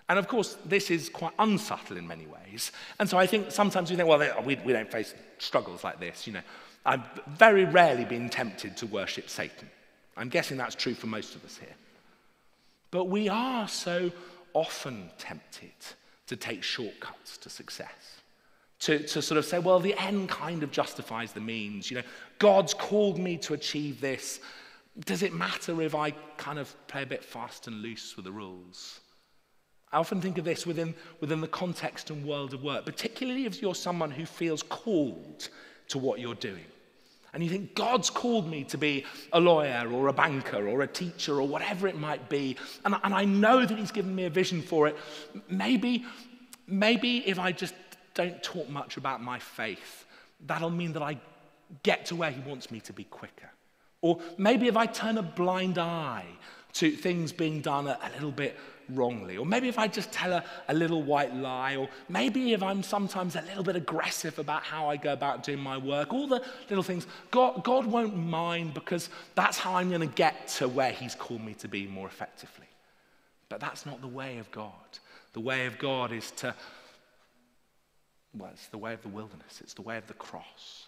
And 0.09 0.19
of 0.19 0.29
course, 0.29 0.57
this 0.65 0.91
is 0.91 1.09
quite 1.09 1.33
unsubtle 1.39 1.97
in 1.97 2.07
many 2.07 2.27
ways. 2.27 2.71
And 2.99 3.09
so 3.09 3.19
I 3.19 3.27
think 3.27 3.51
sometimes 3.51 3.91
we 3.91 3.97
think, 3.97 4.09
well, 4.09 4.43
we, 4.45 4.57
we 4.57 4.73
don't 4.73 4.91
face 4.91 5.15
struggles 5.39 5.83
like 5.83 5.99
this. 5.99 6.27
You 6.27 6.35
know, 6.35 6.43
I've 6.85 7.03
very 7.27 7.65
rarely 7.65 8.05
been 8.05 8.29
tempted 8.29 8.77
to 8.77 8.87
worship 8.87 9.29
Satan. 9.29 9.69
I'm 10.17 10.29
guessing 10.29 10.57
that's 10.57 10.77
true 10.77 10.95
for 10.95 11.09
most 11.09 11.35
of 11.35 11.45
us 11.45 11.59
here. 11.59 11.75
But 12.91 13.07
we 13.07 13.29
are 13.29 13.67
so 13.69 14.13
often 14.55 15.11
tempted 15.19 15.75
to 16.29 16.37
take 16.37 16.63
shortcuts 16.63 17.37
to 17.39 17.51
success. 17.51 18.21
To, 18.81 18.99
to 18.99 19.23
sort 19.23 19.39
of 19.39 19.45
say, 19.45 19.59
well, 19.59 19.81
the 19.81 19.99
end 20.01 20.29
kind 20.29 20.63
of 20.63 20.71
justifies 20.71 21.33
the 21.33 21.41
means. 21.41 21.91
You 21.91 21.99
know, 21.99 22.03
God's 22.39 22.75
called 22.75 23.19
me 23.19 23.39
to 23.39 23.55
achieve 23.55 24.01
this. 24.01 24.41
Does 25.05 25.23
it 25.23 25.33
matter 25.33 25.81
if 25.83 25.95
I 25.95 26.13
kind 26.37 26.59
of 26.59 26.75
play 26.87 27.03
a 27.03 27.07
bit 27.07 27.25
fast 27.25 27.67
and 27.67 27.83
loose 27.83 28.17
with 28.17 28.27
the 28.27 28.33
rules? 28.33 29.01
I 29.93 29.99
often 29.99 30.21
think 30.21 30.39
of 30.39 30.45
this 30.45 30.67
within, 30.67 30.95
within 31.21 31.41
the 31.41 31.49
context 31.49 32.11
and 32.11 32.25
world 32.25 32.55
of 32.55 32.63
work, 32.63 32.85
particularly 32.85 33.47
if 33.47 33.63
you're 33.63 33.75
someone 33.75 34.11
who 34.11 34.27
feels 34.27 34.63
called 34.63 35.49
to 35.89 35.99
what 35.99 36.19
you're 36.19 36.35
doing. 36.35 36.65
And 37.33 37.45
you 37.45 37.51
think, 37.51 37.75
God's 37.75 38.09
called 38.09 38.51
me 38.51 38.65
to 38.65 38.79
be 38.79 39.05
a 39.33 39.39
lawyer 39.39 39.91
or 39.93 40.09
a 40.09 40.13
banker 40.13 40.67
or 40.67 40.81
a 40.81 40.87
teacher 40.87 41.39
or 41.39 41.47
whatever 41.47 41.87
it 41.87 41.99
might 41.99 42.31
be. 42.31 42.57
And, 42.85 42.97
and 43.05 43.13
I 43.13 43.27
know 43.27 43.67
that 43.67 43.79
He's 43.79 43.93
given 43.93 44.15
me 44.15 44.25
a 44.25 44.31
vision 44.31 44.63
for 44.63 44.89
it. 44.89 44.97
Maybe, 45.49 46.07
maybe 46.67 47.19
if 47.29 47.39
I 47.39 47.53
just 47.53 47.75
don't 48.15 48.43
talk 48.43 48.71
much 48.71 48.97
about 48.97 49.23
my 49.23 49.39
faith, 49.39 50.07
that'll 50.47 50.71
mean 50.71 50.95
that 50.95 51.03
I 51.03 51.21
get 51.83 52.07
to 52.07 52.17
where 52.17 52.31
He 52.31 52.41
wants 52.41 52.71
me 52.71 52.81
to 52.81 52.93
be 52.95 53.05
quicker. 53.05 53.51
Or 54.01 54.19
maybe 54.39 54.67
if 54.67 54.77
I 54.77 54.87
turn 54.87 55.19
a 55.19 55.23
blind 55.23 55.77
eye 55.79 56.25
to 56.75 56.91
things 56.91 57.33
being 57.33 57.61
done 57.61 57.87
a, 57.87 57.99
a 58.03 58.11
little 58.15 58.31
bit 58.31 58.57
wrongly. 58.91 59.37
Or 59.37 59.47
maybe 59.47 59.69
if 59.69 59.79
I 59.79 59.89
just 59.89 60.13
tell 60.13 60.33
a, 60.33 60.45
a 60.69 60.75
little 60.75 61.03
white 61.03 61.35
lie, 61.35 61.77
or 61.77 61.89
maybe 62.09 62.53
if 62.53 62.63
I'm 62.63 62.83
sometimes 62.83 63.37
a 63.37 63.43
little 63.43 63.65
bit 63.65 63.77
aggressive 63.77 64.39
about 64.39 64.63
how 64.63 64.89
I 64.89 64.97
go 64.97 65.13
about 65.13 65.43
doing 65.43 65.61
my 65.61 65.77
work, 65.77 66.13
all 66.13 66.27
the 66.27 66.43
little 66.69 66.85
things, 66.85 67.07
God, 67.31 67.65
God 67.65 67.87
won't 67.87 68.17
mind 68.17 68.75
because 68.75 69.11
that's 69.35 69.59
how 69.59 69.75
I'm 69.77 69.89
going 69.89 70.01
to 70.01 70.15
get 70.15 70.49
to 70.49 70.69
where 70.69 70.93
He's 70.93 71.15
called 71.15 71.45
me 71.45 71.55
to 71.55 71.69
be 71.69 71.87
more 71.87 72.07
effectively. 72.07 72.67
But 73.49 73.61
that's 73.61 73.87
not 73.87 74.01
the 74.01 74.09
way 74.09 74.39
of 74.39 74.51
God. 74.51 74.73
The 75.33 75.41
way 75.41 75.67
of 75.67 75.79
God 75.79 76.13
is 76.13 76.31
to, 76.33 76.55
well, 78.37 78.51
it's 78.53 78.69
the 78.69 78.79
way 78.79 78.93
of 78.95 79.03
the 79.03 79.09
wilderness, 79.09 79.61
it's 79.61 79.75
the 79.75 79.83
way 79.83 79.99
of 79.99 80.07
the 80.07 80.15
cross. 80.15 80.87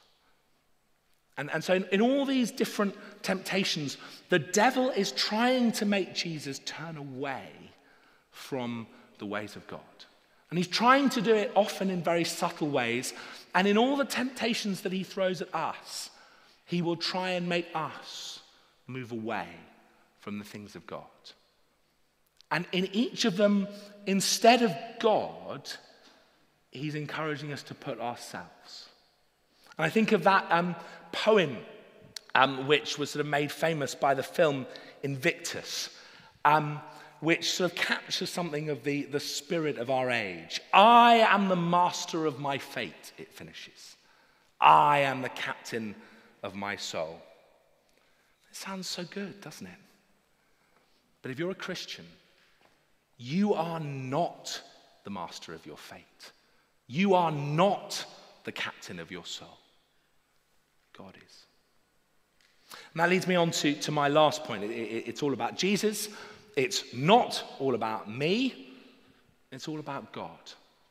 And, 1.36 1.50
and 1.52 1.62
so, 1.62 1.74
in, 1.74 1.84
in 1.92 2.00
all 2.00 2.26
these 2.26 2.50
different 2.50 2.96
temptations, 3.22 3.96
the 4.28 4.40
devil 4.40 4.90
is 4.90 5.12
trying 5.12 5.70
to 5.72 5.86
make 5.86 6.12
Jesus 6.12 6.60
turn 6.64 6.96
away 6.96 7.48
from 8.38 8.86
the 9.18 9.26
ways 9.26 9.56
of 9.56 9.66
God. 9.66 9.80
And 10.50 10.56
he's 10.56 10.68
trying 10.68 11.10
to 11.10 11.20
do 11.20 11.34
it 11.34 11.52
often 11.54 11.90
in 11.90 12.02
very 12.02 12.24
subtle 12.24 12.70
ways. 12.70 13.12
And 13.54 13.66
in 13.66 13.76
all 13.76 13.96
the 13.96 14.04
temptations 14.04 14.82
that 14.82 14.92
he 14.92 15.02
throws 15.02 15.42
at 15.42 15.54
us, 15.54 16.10
he 16.64 16.80
will 16.80 16.96
try 16.96 17.30
and 17.30 17.48
make 17.48 17.66
us 17.74 18.40
move 18.86 19.12
away 19.12 19.48
from 20.20 20.38
the 20.38 20.44
things 20.44 20.74
of 20.74 20.86
God. 20.86 21.02
And 22.50 22.66
in 22.72 22.88
each 22.92 23.26
of 23.26 23.36
them, 23.36 23.68
instead 24.06 24.62
of 24.62 24.74
God, 25.00 25.70
he's 26.70 26.94
encouraging 26.94 27.52
us 27.52 27.62
to 27.64 27.74
put 27.74 28.00
ourselves. 28.00 28.88
And 29.76 29.84
I 29.84 29.90
think 29.90 30.12
of 30.12 30.24
that 30.24 30.46
um, 30.50 30.74
poem, 31.12 31.58
um, 32.34 32.66
which 32.66 32.98
was 32.98 33.10
sort 33.10 33.20
of 33.20 33.26
made 33.26 33.52
famous 33.52 33.94
by 33.94 34.14
the 34.14 34.22
film 34.22 34.66
Invictus. 35.02 35.90
Um, 36.44 36.80
which 37.20 37.50
sort 37.52 37.72
of 37.72 37.76
captures 37.76 38.30
something 38.30 38.70
of 38.70 38.84
the, 38.84 39.02
the 39.04 39.20
spirit 39.20 39.78
of 39.78 39.90
our 39.90 40.10
age. 40.10 40.60
I 40.72 41.16
am 41.16 41.48
the 41.48 41.56
master 41.56 42.26
of 42.26 42.38
my 42.38 42.58
fate, 42.58 43.12
it 43.18 43.32
finishes. 43.32 43.96
I 44.60 45.00
am 45.00 45.22
the 45.22 45.28
captain 45.28 45.94
of 46.42 46.54
my 46.54 46.76
soul. 46.76 47.20
It 48.50 48.56
sounds 48.56 48.88
so 48.88 49.04
good, 49.04 49.40
doesn't 49.40 49.66
it? 49.66 49.72
But 51.22 51.30
if 51.30 51.38
you're 51.38 51.50
a 51.50 51.56
Christian, 51.56 52.06
you 53.16 53.54
are 53.54 53.80
not 53.80 54.62
the 55.04 55.10
master 55.10 55.52
of 55.52 55.66
your 55.66 55.76
fate. 55.76 56.32
You 56.86 57.14
are 57.14 57.32
not 57.32 58.04
the 58.44 58.52
captain 58.52 58.98
of 58.98 59.10
your 59.10 59.26
soul. 59.26 59.58
God 60.96 61.14
is. 61.16 61.44
And 62.92 63.00
that 63.00 63.10
leads 63.10 63.26
me 63.26 63.34
on 63.34 63.50
to, 63.52 63.74
to 63.74 63.92
my 63.92 64.08
last 64.08 64.44
point. 64.44 64.64
It, 64.64 64.70
it, 64.70 65.08
it's 65.08 65.22
all 65.22 65.32
about 65.32 65.56
Jesus. 65.56 66.08
It's 66.58 66.92
not 66.92 67.44
all 67.60 67.76
about 67.76 68.10
me, 68.10 68.66
it's 69.52 69.68
all 69.68 69.78
about 69.78 70.12
God. 70.12 70.40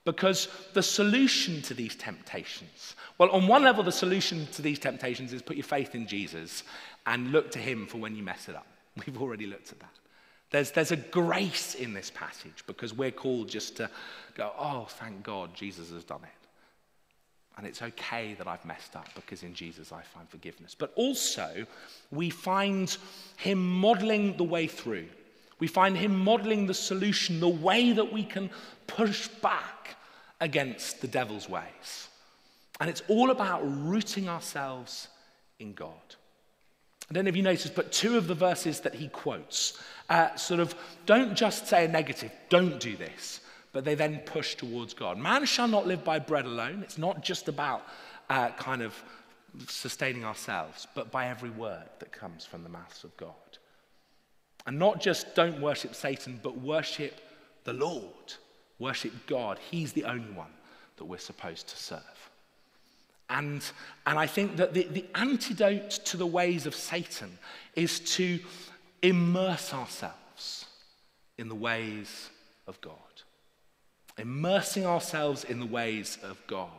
Because 0.06 0.48
the 0.74 0.82
solution 0.82 1.62
to 1.64 1.74
these 1.74 1.94
temptations, 1.94 2.96
well, 3.18 3.30
on 3.32 3.48
one 3.48 3.64
level, 3.64 3.84
the 3.84 3.92
solution 3.92 4.48
to 4.54 4.62
these 4.62 4.80
temptations 4.80 5.34
is 5.34 5.42
put 5.42 5.58
your 5.58 5.66
faith 5.66 5.94
in 5.94 6.08
Jesus 6.08 6.64
and 7.06 7.34
look 7.34 7.52
to 7.52 7.60
Him 7.60 7.86
for 7.86 7.98
when 7.98 8.16
you 8.16 8.24
mess 8.24 8.48
it 8.48 8.56
up. 8.56 8.66
We've 9.06 9.22
already 9.22 9.46
looked 9.46 9.74
at 9.74 9.82
that. 9.82 9.92
There's, 10.52 10.72
there's 10.72 10.94
a 10.94 10.96
grace 10.96 11.76
in 11.76 11.94
this 11.94 12.12
passage 12.12 12.64
because 12.66 12.94
we're 12.94 13.12
called 13.12 13.50
just 13.50 13.76
to 13.76 13.90
go, 14.36 14.54
oh, 14.58 14.86
thank 14.88 15.22
God 15.22 15.54
Jesus 15.54 15.92
has 15.92 16.06
done 16.06 16.22
it. 16.24 16.48
And 17.58 17.68
it's 17.68 17.82
okay 17.82 18.36
that 18.36 18.48
I've 18.48 18.64
messed 18.64 18.96
up 18.96 19.10
because 19.16 19.44
in 19.44 19.54
Jesus 19.54 19.92
I 19.92 20.02
find 20.02 20.30
forgiveness. 20.30 20.76
But 20.76 20.94
also, 20.96 21.66
we 22.10 22.30
find 22.30 22.96
Him 23.36 23.68
modeling 23.68 24.38
the 24.38 24.46
way 24.46 24.68
through. 24.68 25.08
We 25.60 25.68
find 25.68 25.98
him 25.98 26.18
modeling 26.18 26.68
the 26.68 26.74
solution, 26.74 27.40
the 27.40 27.48
way 27.48 27.92
that 27.92 28.14
we 28.14 28.24
can 28.24 28.50
push 28.86 29.28
back 29.28 29.96
against 30.40 31.02
the 31.02 31.08
devil's 31.08 31.50
ways. 31.50 32.10
And 32.80 32.90
it's 32.90 33.02
all 33.08 33.32
about 33.32 33.62
rooting 33.64 34.30
ourselves 34.30 35.08
in 35.60 35.74
God. 35.74 35.94
I 37.10 37.14
don't 37.14 37.24
know 37.24 37.30
if 37.30 37.36
you 37.36 37.44
noticed, 37.44 37.74
but 37.74 37.92
two 37.92 38.18
of 38.18 38.28
the 38.28 38.36
verses 38.36 38.82
that 38.82 38.94
he 38.94 39.08
quotes 39.08 39.82
uh, 40.10 40.36
sort 40.36 40.60
of 40.60 40.76
don't 41.06 41.36
just 41.36 41.68
say 41.68 41.86
a 41.86 41.88
negative, 41.88 42.32
don't 42.50 42.80
do 42.80 42.98
this, 42.98 43.40
but 43.72 43.86
they 43.86 43.96
then 43.96 44.20
push 44.26 44.56
towards 44.56 44.94
God. 44.94 45.18
Man 45.18 45.46
shall 45.46 45.68
not 45.68 45.88
live 45.88 46.04
by 46.04 46.20
bread 46.20 46.46
alone. 46.46 46.84
It's 46.84 46.98
not 46.98 47.24
just 47.24 47.48
about 47.48 47.88
uh, 48.30 48.50
kind 48.52 48.82
of 48.82 48.94
sustaining 49.70 50.26
ourselves, 50.26 50.86
but 50.94 51.10
by 51.10 51.28
every 51.28 51.50
word 51.50 51.90
that 52.00 52.12
comes 52.12 52.46
from 52.46 52.64
the 52.64 52.70
mouths 52.70 53.04
of 53.04 53.16
God. 53.16 53.34
And 54.68 54.78
not 54.78 55.00
just 55.00 55.34
don't 55.34 55.62
worship 55.62 55.96
Satan, 55.96 56.40
but 56.44 56.60
worship 56.60 57.20
the 57.64 57.74
Lord. 57.74 58.34
Worship 58.80 59.14
God. 59.26 59.58
He's 59.72 59.94
the 59.94 60.04
only 60.04 60.32
one 60.34 60.52
that 60.98 61.06
we're 61.06 61.18
supposed 61.18 61.70
to 61.70 61.78
serve. 61.78 62.02
And, 63.30 63.64
and 64.06 64.20
I 64.20 64.28
think 64.28 64.58
that 64.58 64.74
the, 64.74 64.84
the 64.84 65.06
antidote 65.16 65.90
to 66.06 66.18
the 66.18 66.28
ways 66.28 66.66
of 66.66 66.76
Satan 66.76 67.38
is 67.76 68.00
to 68.16 68.40
immerse 69.02 69.74
ourselves 69.74 70.66
in 71.38 71.50
the 71.50 71.56
ways 71.56 72.30
of 72.68 72.80
God. 72.82 72.94
Immersing 74.18 74.86
ourselves 74.86 75.44
in 75.44 75.60
the 75.60 75.66
ways 75.66 76.18
of 76.24 76.42
God 76.48 76.70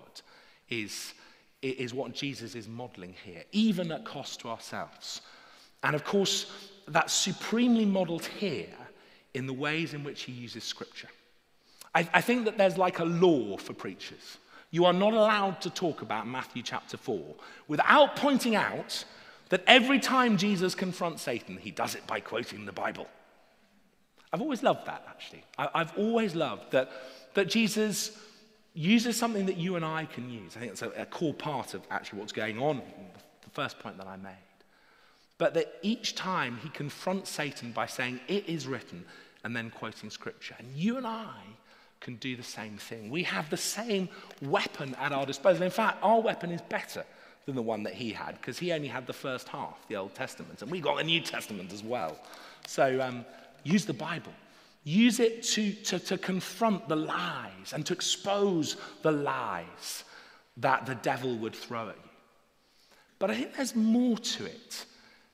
is, 0.69 1.15
is 1.63 1.95
what 1.95 2.13
Jesus 2.13 2.55
is 2.55 2.69
modeling 2.69 3.15
here, 3.25 3.45
even 3.53 3.93
at 3.93 4.05
cost 4.05 4.41
to 4.41 4.49
ourselves. 4.49 5.21
And 5.83 5.95
of 5.95 6.05
course, 6.05 6.71
that's 6.93 7.13
supremely 7.13 7.85
modeled 7.85 8.25
here 8.25 8.75
in 9.35 9.47
the 9.47 9.53
ways 9.53 9.95
in 9.95 10.05
which 10.05 10.23
he 10.23 10.33
uses 10.33 10.65
scripture. 10.65 11.09
I, 11.95 12.09
I, 12.13 12.21
think 12.21 12.45
that 12.45 12.59
there's 12.59 12.79
like 12.79 12.99
a 12.99 13.05
law 13.05 13.57
for 13.57 13.73
preachers. 13.73 14.39
You 14.71 14.85
are 14.85 14.93
not 14.93 15.15
allowed 15.15 15.61
to 15.63 15.71
talk 15.71 16.03
about 16.03 16.27
Matthew 16.27 16.63
chapter 16.63 16.97
4 16.97 17.35
without 17.67 18.17
pointing 18.17 18.55
out 18.55 19.05
that 19.49 19.65
every 19.67 19.99
time 19.99 20.37
Jesus 20.37 20.75
confronts 20.75 21.23
Satan, 21.23 21.57
he 21.57 21.71
does 21.71 21.95
it 21.95 22.07
by 22.07 22.21
quoting 22.21 22.67
the 22.67 22.73
Bible. 22.73 23.07
I've 24.33 24.43
always 24.43 24.63
loved 24.63 24.87
that, 24.87 25.05
actually. 25.09 25.43
I, 25.57 25.69
I've 25.75 25.97
always 25.97 26.35
loved 26.35 26.73
that, 26.73 26.91
that 27.35 27.49
Jesus 27.49 28.19
uses 28.75 29.17
something 29.17 29.47
that 29.47 29.57
you 29.57 29.77
and 29.77 29.85
I 29.85 30.05
can 30.05 30.31
use. 30.31 30.57
I 30.57 30.61
think 30.61 30.73
it's 30.73 30.83
a, 30.83 30.91
a 30.91 31.07
core 31.07 31.35
part 31.35 31.75
of 31.75 31.83
actually 31.91 32.21
what's 32.21 32.33
going 32.33 32.59
on, 32.59 32.83
the 33.43 33.51
first 33.51 33.79
point 33.79 33.97
that 33.99 34.07
I 34.07 34.17
made. 34.17 34.48
But 35.39 35.55
that 35.55 35.75
each 35.83 36.15
time 36.17 36.59
he 36.63 36.69
confronts 36.69 37.31
Satan 37.31 37.73
by 37.73 37.87
saying, 37.87 38.21
It 38.29 38.49
is 38.49 38.67
written, 38.67 39.05
and 39.45 39.55
then 39.57 39.71
quoting 39.71 40.11
scripture. 40.11 40.57
And 40.59 40.69
you 40.75 40.97
and 40.97 41.07
I 41.07 41.33
can 42.01 42.17
do 42.17 42.37
the 42.37 42.43
same 42.43 42.77
thing. 42.77 43.11
We 43.11 43.23
have 43.25 43.49
the 43.51 43.57
same 43.57 44.09
weapon 44.43 44.95
at 44.97 45.13
our 45.13 45.27
disposal. 45.27 45.63
In 45.63 45.71
fact, 45.71 45.99
our 46.03 46.21
weapon 46.21 46.51
is 46.51 46.61
better 46.63 47.05
than 47.47 47.55
the 47.55 47.63
one 47.63 47.83
that 47.85 47.95
he 47.95 48.13
had 48.13 48.33
because 48.37 48.59
he 48.59 48.73
only 48.73 48.89
had 48.89 49.07
the 49.07 49.13
first 49.13 49.49
half, 49.49 49.79
the 49.89 49.97
Old 49.97 50.15
Testament, 50.15 50.63
and 50.63 50.71
we 50.71 50.81
got 50.81 50.99
the 50.99 51.05
New 51.05 51.21
Testament 51.21 51.73
as 51.73 51.83
well. 51.83 52.19
So 52.67 53.01
um, 53.01 53.25
use 53.65 53.85
the 53.85 53.95
Bible. 53.95 54.33
Use 54.85 55.19
it 55.21 55.43
to, 55.45 55.73
to, 55.73 55.99
to 55.99 56.19
confront 56.19 56.89
the 56.89 56.97
lies 56.97 57.73
and 57.73 57.85
to 57.87 57.93
expose 57.93 58.77
the 59.03 59.13
lies 59.13 60.05
that 60.59 60.87
the 60.87 60.95
devil 60.97 61.37
would 61.39 61.55
throw 61.55 61.89
at 61.89 61.97
you. 61.97 62.11
But 63.19 63.31
I 63.31 63.35
think 63.35 63.55
there's 63.55 63.75
more 63.75 64.19
to 64.19 64.45
it 64.45 64.85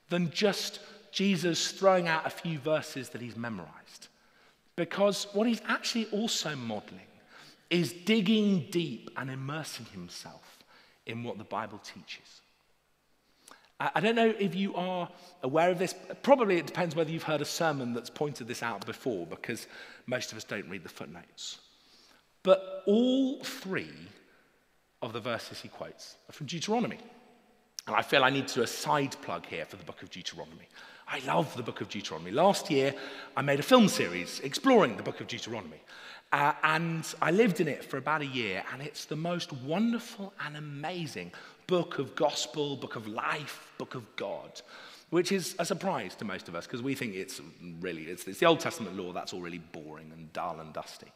than 0.08 0.30
just 0.30 0.80
Jesus 1.12 1.70
throwing 1.72 2.08
out 2.08 2.26
a 2.26 2.30
few 2.30 2.58
verses 2.58 3.10
that 3.10 3.20
he's 3.20 3.36
memorized. 3.36 4.08
Because 4.76 5.28
what 5.32 5.46
he's 5.46 5.62
actually 5.68 6.06
also 6.06 6.56
modeling 6.56 7.00
is 7.70 7.92
digging 7.92 8.66
deep 8.70 9.10
and 9.16 9.30
immersing 9.30 9.86
himself 9.86 10.58
in 11.06 11.22
what 11.22 11.38
the 11.38 11.44
Bible 11.44 11.78
teaches. 11.78 12.40
I 13.80 14.00
don't 14.00 14.14
know 14.14 14.32
if 14.38 14.54
you 14.54 14.74
are 14.76 15.08
aware 15.42 15.70
of 15.70 15.78
this. 15.78 15.94
Probably 16.22 16.58
it 16.58 16.66
depends 16.66 16.94
whether 16.94 17.10
you've 17.10 17.24
heard 17.24 17.42
a 17.42 17.44
sermon 17.44 17.92
that's 17.92 18.08
pointed 18.08 18.46
this 18.46 18.62
out 18.62 18.86
before, 18.86 19.26
because 19.26 19.66
most 20.06 20.30
of 20.30 20.38
us 20.38 20.44
don't 20.44 20.68
read 20.68 20.84
the 20.84 20.88
footnotes. 20.88 21.58
But 22.44 22.82
all 22.86 23.42
three 23.42 23.90
of 25.02 25.12
the 25.12 25.20
verses 25.20 25.60
he 25.60 25.68
quotes 25.68 26.16
are 26.28 26.32
from 26.32 26.46
Deuteronomy. 26.46 26.98
And 27.86 27.94
I 27.94 28.02
feel 28.02 28.24
I 28.24 28.30
need 28.30 28.48
to 28.48 28.54
do 28.54 28.62
a 28.62 28.66
side 28.66 29.16
plug 29.22 29.46
here 29.46 29.66
for 29.66 29.76
the 29.76 29.84
book 29.84 30.02
of 30.02 30.10
Deuteronomy. 30.10 30.68
I 31.06 31.20
love 31.26 31.54
the 31.54 31.62
book 31.62 31.82
of 31.82 31.90
Deuteronomy. 31.90 32.30
Last 32.30 32.70
year, 32.70 32.94
I 33.36 33.42
made 33.42 33.60
a 33.60 33.64
film 33.64 33.88
series 33.88 34.40
exploring 34.40 34.96
the 34.96 35.02
book 35.02 35.20
of 35.20 35.26
Deuteronomy. 35.26 35.80
Uh, 36.32 36.52
and 36.62 37.14
I 37.20 37.30
lived 37.30 37.60
in 37.60 37.68
it 37.68 37.84
for 37.84 37.98
about 37.98 38.22
a 38.22 38.26
year, 38.26 38.64
and 38.72 38.82
it's 38.82 39.04
the 39.04 39.16
most 39.16 39.52
wonderful 39.52 40.32
and 40.44 40.56
amazing 40.56 41.30
book 41.66 41.98
of 41.98 42.16
gospel, 42.16 42.76
book 42.76 42.96
of 42.96 43.06
life, 43.06 43.70
book 43.78 43.94
of 43.94 44.04
God, 44.16 44.60
which 45.10 45.30
is 45.30 45.54
a 45.58 45.64
surprise 45.64 46.14
to 46.16 46.24
most 46.24 46.48
of 46.48 46.54
us 46.54 46.66
because 46.66 46.82
we 46.82 46.94
think 46.94 47.14
it's 47.14 47.40
really, 47.80 48.04
it's, 48.04 48.26
it's 48.26 48.40
the 48.40 48.46
Old 48.46 48.60
Testament 48.60 48.96
law, 48.96 49.12
that's 49.12 49.32
all 49.32 49.40
really 49.40 49.58
boring 49.58 50.10
and 50.12 50.32
dull 50.32 50.58
and 50.60 50.72
dusty. 50.72 51.12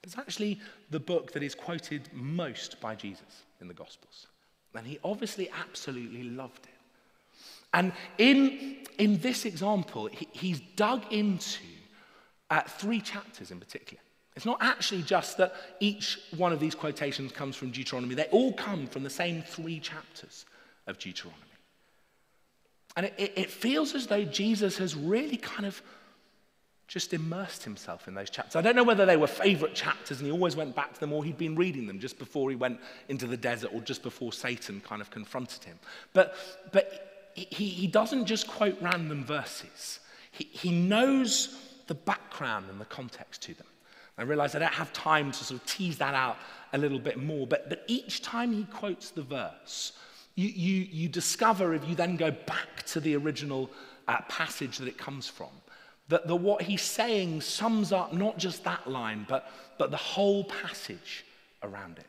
But 0.00 0.08
it's 0.08 0.18
actually 0.18 0.60
the 0.90 1.00
book 1.00 1.32
that 1.32 1.42
is 1.42 1.54
quoted 1.54 2.08
most 2.12 2.80
by 2.80 2.94
Jesus 2.94 3.44
in 3.60 3.68
the 3.68 3.74
Gospels. 3.74 4.26
And 4.74 4.86
he 4.86 4.98
obviously 5.02 5.50
absolutely 5.50 6.22
loved 6.24 6.66
it. 6.66 6.74
And 7.74 7.92
in, 8.16 8.86
in 8.98 9.18
this 9.18 9.44
example, 9.44 10.06
he, 10.06 10.28
he's 10.32 10.60
dug 10.76 11.12
into 11.12 11.64
uh, 12.50 12.62
three 12.62 13.00
chapters 13.00 13.50
in 13.50 13.60
particular. 13.60 14.00
It's 14.36 14.46
not 14.46 14.58
actually 14.60 15.02
just 15.02 15.36
that 15.38 15.52
each 15.80 16.18
one 16.36 16.52
of 16.52 16.60
these 16.60 16.74
quotations 16.74 17.32
comes 17.32 17.56
from 17.56 17.70
Deuteronomy, 17.70 18.14
they 18.14 18.26
all 18.26 18.52
come 18.52 18.86
from 18.86 19.02
the 19.02 19.10
same 19.10 19.42
three 19.42 19.80
chapters 19.80 20.46
of 20.86 20.98
Deuteronomy. 20.98 21.42
And 22.96 23.06
it, 23.06 23.14
it, 23.18 23.32
it 23.36 23.50
feels 23.50 23.94
as 23.94 24.06
though 24.06 24.24
Jesus 24.24 24.78
has 24.78 24.94
really 24.94 25.36
kind 25.36 25.66
of 25.66 25.82
just 26.88 27.12
immersed 27.12 27.62
himself 27.62 28.08
in 28.08 28.14
those 28.14 28.30
chapters. 28.30 28.56
I 28.56 28.62
don't 28.62 28.74
know 28.74 28.82
whether 28.82 29.04
they 29.04 29.18
were 29.18 29.26
favorite 29.26 29.74
chapters 29.74 30.18
and 30.18 30.26
he 30.26 30.32
always 30.32 30.56
went 30.56 30.74
back 30.74 30.94
to 30.94 31.00
them 31.00 31.12
or 31.12 31.22
he'd 31.22 31.36
been 31.36 31.54
reading 31.54 31.86
them 31.86 32.00
just 32.00 32.18
before 32.18 32.48
he 32.48 32.56
went 32.56 32.80
into 33.10 33.26
the 33.26 33.36
desert 33.36 33.70
or 33.74 33.82
just 33.82 34.02
before 34.02 34.32
Satan 34.32 34.80
kind 34.80 35.02
of 35.02 35.10
confronted 35.10 35.62
him. 35.64 35.78
But, 36.14 36.34
but 36.72 37.30
he, 37.34 37.68
he 37.68 37.86
doesn't 37.86 38.24
just 38.24 38.48
quote 38.48 38.78
random 38.80 39.22
verses, 39.22 40.00
he, 40.30 40.44
he 40.44 40.72
knows 40.72 41.56
the 41.88 41.94
background 41.94 42.66
and 42.70 42.80
the 42.80 42.86
context 42.86 43.42
to 43.42 43.54
them. 43.54 43.66
I 44.16 44.22
realize 44.22 44.54
I 44.54 44.58
don't 44.58 44.72
have 44.72 44.92
time 44.92 45.30
to 45.30 45.44
sort 45.44 45.60
of 45.60 45.66
tease 45.66 45.98
that 45.98 46.14
out 46.14 46.38
a 46.72 46.78
little 46.78 46.98
bit 46.98 47.18
more, 47.18 47.46
but, 47.46 47.68
but 47.68 47.84
each 47.86 48.22
time 48.22 48.52
he 48.52 48.64
quotes 48.64 49.10
the 49.10 49.22
verse, 49.22 49.92
you, 50.34 50.48
you, 50.48 50.88
you 50.90 51.08
discover 51.08 51.74
if 51.74 51.86
you 51.88 51.94
then 51.94 52.16
go 52.16 52.30
back 52.30 52.82
to 52.86 53.00
the 53.00 53.14
original 53.16 53.70
uh, 54.08 54.20
passage 54.28 54.78
that 54.78 54.88
it 54.88 54.98
comes 54.98 55.28
from, 55.28 55.48
that 56.08 56.26
the, 56.26 56.36
what 56.36 56.62
he's 56.62 56.82
saying 56.82 57.40
sums 57.40 57.92
up 57.92 58.12
not 58.12 58.38
just 58.38 58.64
that 58.64 58.88
line, 58.88 59.26
but, 59.28 59.50
but 59.78 59.90
the 59.90 59.96
whole 59.96 60.44
passage 60.44 61.24
around 61.62 61.98
it. 61.98 62.06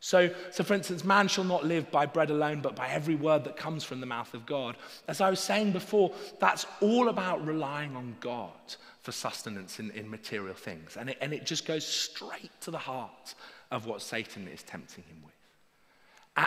So, 0.00 0.30
so, 0.50 0.62
for 0.64 0.74
instance, 0.74 1.02
man 1.02 1.28
shall 1.28 1.44
not 1.44 1.64
live 1.64 1.90
by 1.90 2.04
bread 2.04 2.28
alone, 2.28 2.60
but 2.60 2.76
by 2.76 2.88
every 2.88 3.14
word 3.14 3.44
that 3.44 3.56
comes 3.56 3.84
from 3.84 4.00
the 4.00 4.06
mouth 4.06 4.34
of 4.34 4.44
God. 4.44 4.76
As 5.08 5.22
I 5.22 5.30
was 5.30 5.40
saying 5.40 5.72
before, 5.72 6.12
that's 6.40 6.66
all 6.82 7.08
about 7.08 7.46
relying 7.46 7.96
on 7.96 8.14
God 8.20 8.52
for 9.00 9.12
sustenance 9.12 9.78
in, 9.78 9.90
in 9.92 10.10
material 10.10 10.54
things. 10.54 10.98
And 10.98 11.08
it, 11.08 11.18
and 11.22 11.32
it 11.32 11.46
just 11.46 11.64
goes 11.64 11.86
straight 11.86 12.50
to 12.60 12.70
the 12.70 12.78
heart 12.78 13.34
of 13.70 13.86
what 13.86 14.02
Satan 14.02 14.46
is 14.46 14.62
tempting 14.62 15.04
him 15.04 15.22
with. 15.24 15.32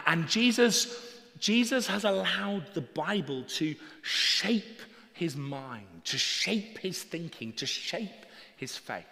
And 0.06 0.28
Jesus, 0.28 1.20
Jesus 1.40 1.88
has 1.88 2.04
allowed 2.04 2.74
the 2.76 2.82
Bible 2.82 3.44
to 3.56 3.74
shape 4.04 4.82
his 5.18 5.36
mind, 5.36 5.88
to 6.06 6.18
shape 6.18 6.78
his 6.78 7.04
thinking, 7.04 7.54
to 7.54 7.66
shape 7.66 8.26
his 8.56 8.78
faith. 8.78 9.06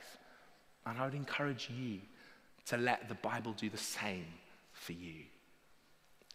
And 0.85 0.99
I 0.99 1.05
would 1.05 1.15
encourage 1.15 1.69
you 1.69 1.99
to 2.67 2.77
let 2.77 3.09
the 3.09 3.15
Bible 3.15 3.53
do 3.53 3.69
the 3.69 3.77
same 3.77 4.25
for 4.73 4.93
you. 4.93 5.23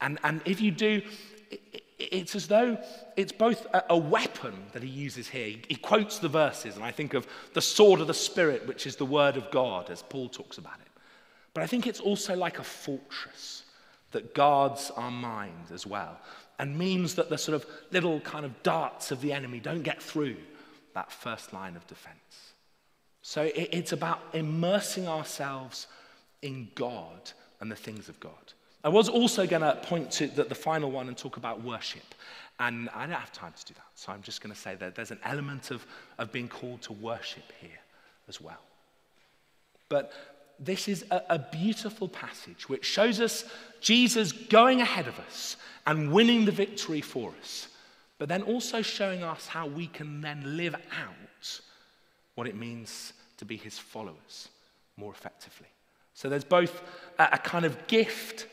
And, 0.00 0.18
and 0.24 0.40
if 0.44 0.60
you 0.60 0.70
do, 0.70 1.02
it, 1.50 1.82
it's 1.98 2.34
as 2.34 2.48
though 2.48 2.78
it's 3.16 3.32
both 3.32 3.66
a, 3.74 3.84
a, 3.90 3.96
weapon 3.96 4.54
that 4.72 4.82
he 4.82 4.88
uses 4.88 5.28
here. 5.28 5.46
He, 5.46 5.62
he 5.68 5.74
quotes 5.74 6.18
the 6.18 6.28
verses, 6.28 6.76
and 6.76 6.84
I 6.84 6.90
think 6.90 7.14
of 7.14 7.26
the 7.52 7.60
sword 7.60 8.00
of 8.00 8.06
the 8.06 8.14
Spirit, 8.14 8.66
which 8.66 8.86
is 8.86 8.96
the 8.96 9.04
word 9.04 9.36
of 9.36 9.50
God, 9.50 9.90
as 9.90 10.02
Paul 10.02 10.28
talks 10.28 10.56
about 10.56 10.80
it. 10.80 10.88
But 11.52 11.62
I 11.62 11.66
think 11.66 11.86
it's 11.86 12.00
also 12.00 12.34
like 12.34 12.58
a 12.58 12.64
fortress 12.64 13.64
that 14.12 14.34
guards 14.34 14.90
our 14.96 15.10
mind 15.10 15.70
as 15.72 15.86
well 15.86 16.18
and 16.60 16.76
means 16.76 17.14
that 17.14 17.30
the 17.30 17.38
sort 17.38 17.56
of 17.56 17.66
little 17.90 18.20
kind 18.20 18.44
of 18.44 18.62
darts 18.62 19.10
of 19.10 19.22
the 19.22 19.32
enemy 19.32 19.58
don't 19.60 19.82
get 19.82 20.00
through 20.02 20.36
that 20.92 21.10
first 21.10 21.54
line 21.54 21.74
of 21.74 21.86
defense. 21.86 22.52
So 23.22 23.50
it's 23.54 23.92
about 23.92 24.20
immersing 24.34 25.08
ourselves 25.08 25.86
in 26.42 26.68
God 26.74 27.32
and 27.60 27.72
the 27.72 27.76
things 27.76 28.10
of 28.10 28.20
God. 28.20 28.52
I 28.84 28.90
was 28.90 29.08
also 29.08 29.46
going 29.46 29.62
to 29.62 29.74
point 29.82 30.10
to 30.12 30.26
the, 30.26 30.44
the 30.44 30.54
final 30.54 30.90
one 30.90 31.08
and 31.08 31.16
talk 31.16 31.38
about 31.38 31.62
worship. 31.62 32.14
And 32.58 32.90
I 32.94 33.06
don't 33.06 33.14
have 33.14 33.32
time 33.32 33.54
to 33.58 33.64
do 33.64 33.72
that. 33.74 33.86
So 33.94 34.12
I'm 34.12 34.20
just 34.20 34.42
going 34.42 34.54
to 34.54 34.60
say 34.60 34.74
that 34.74 34.94
there's 34.94 35.10
an 35.10 35.20
element 35.24 35.70
of, 35.70 35.86
of 36.18 36.30
being 36.30 36.48
called 36.48 36.82
to 36.82 36.92
worship 36.92 37.44
here 37.58 37.80
as 38.28 38.38
well. 38.38 38.60
But 39.88 40.12
this 40.60 40.88
is 40.88 41.04
a, 41.10 41.22
a 41.30 41.38
beautiful 41.38 42.06
passage 42.06 42.68
which 42.68 42.84
shows 42.84 43.18
us 43.18 43.44
Jesus 43.80 44.30
going 44.30 44.82
ahead 44.82 45.08
of 45.08 45.18
us 45.18 45.56
and 45.86 46.12
winning 46.12 46.44
the 46.44 46.52
victory 46.52 47.00
for 47.00 47.32
us, 47.40 47.68
but 48.18 48.28
then 48.28 48.42
also 48.42 48.82
showing 48.82 49.22
us 49.22 49.46
how 49.46 49.66
we 49.66 49.86
can 49.86 50.20
then 50.20 50.58
live 50.58 50.74
out 50.74 51.60
what 52.34 52.46
it 52.46 52.54
means 52.54 53.14
to 53.38 53.46
be 53.46 53.56
his 53.56 53.78
followers 53.78 54.48
more 54.98 55.12
effectively. 55.12 55.66
So 56.12 56.28
there's 56.28 56.44
both 56.44 56.82
a, 57.18 57.30
a 57.32 57.38
kind 57.38 57.64
of 57.64 57.86
gift 57.86 58.46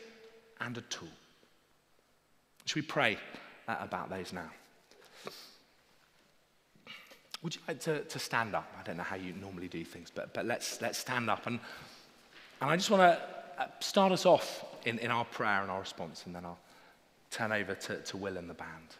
and 0.60 0.76
a 0.78 0.80
tool. 0.82 1.08
Should 2.64 2.76
we 2.76 2.82
pray 2.82 3.18
uh, 3.68 3.76
about 3.80 4.08
those 4.08 4.32
now? 4.32 4.50
Would 7.42 7.54
you 7.54 7.60
like 7.68 7.80
to, 7.80 8.02
to 8.02 8.18
stand 8.18 8.54
up? 8.54 8.72
I 8.80 8.82
don't 8.82 8.96
know 8.96 9.04
how 9.04 9.16
you 9.16 9.32
normally 9.34 9.68
do 9.68 9.84
things, 9.84 10.10
but, 10.12 10.34
but 10.34 10.46
let's, 10.46 10.80
let's 10.80 10.98
stand 10.98 11.30
up. 11.30 11.46
And, 11.46 11.60
and 12.60 12.70
I 12.70 12.76
just 12.76 12.90
want 12.90 13.02
to 13.02 13.62
uh, 13.62 13.66
start 13.80 14.12
us 14.12 14.26
off 14.26 14.64
in, 14.84 14.98
in 14.98 15.10
our 15.10 15.24
prayer 15.24 15.62
and 15.62 15.70
our 15.70 15.80
response, 15.80 16.24
and 16.26 16.34
then 16.34 16.44
I'll 16.44 16.58
turn 17.30 17.52
over 17.52 17.74
to, 17.74 17.96
to 18.00 18.16
Will 18.16 18.36
and 18.36 18.48
the 18.48 18.54
band. 18.54 18.96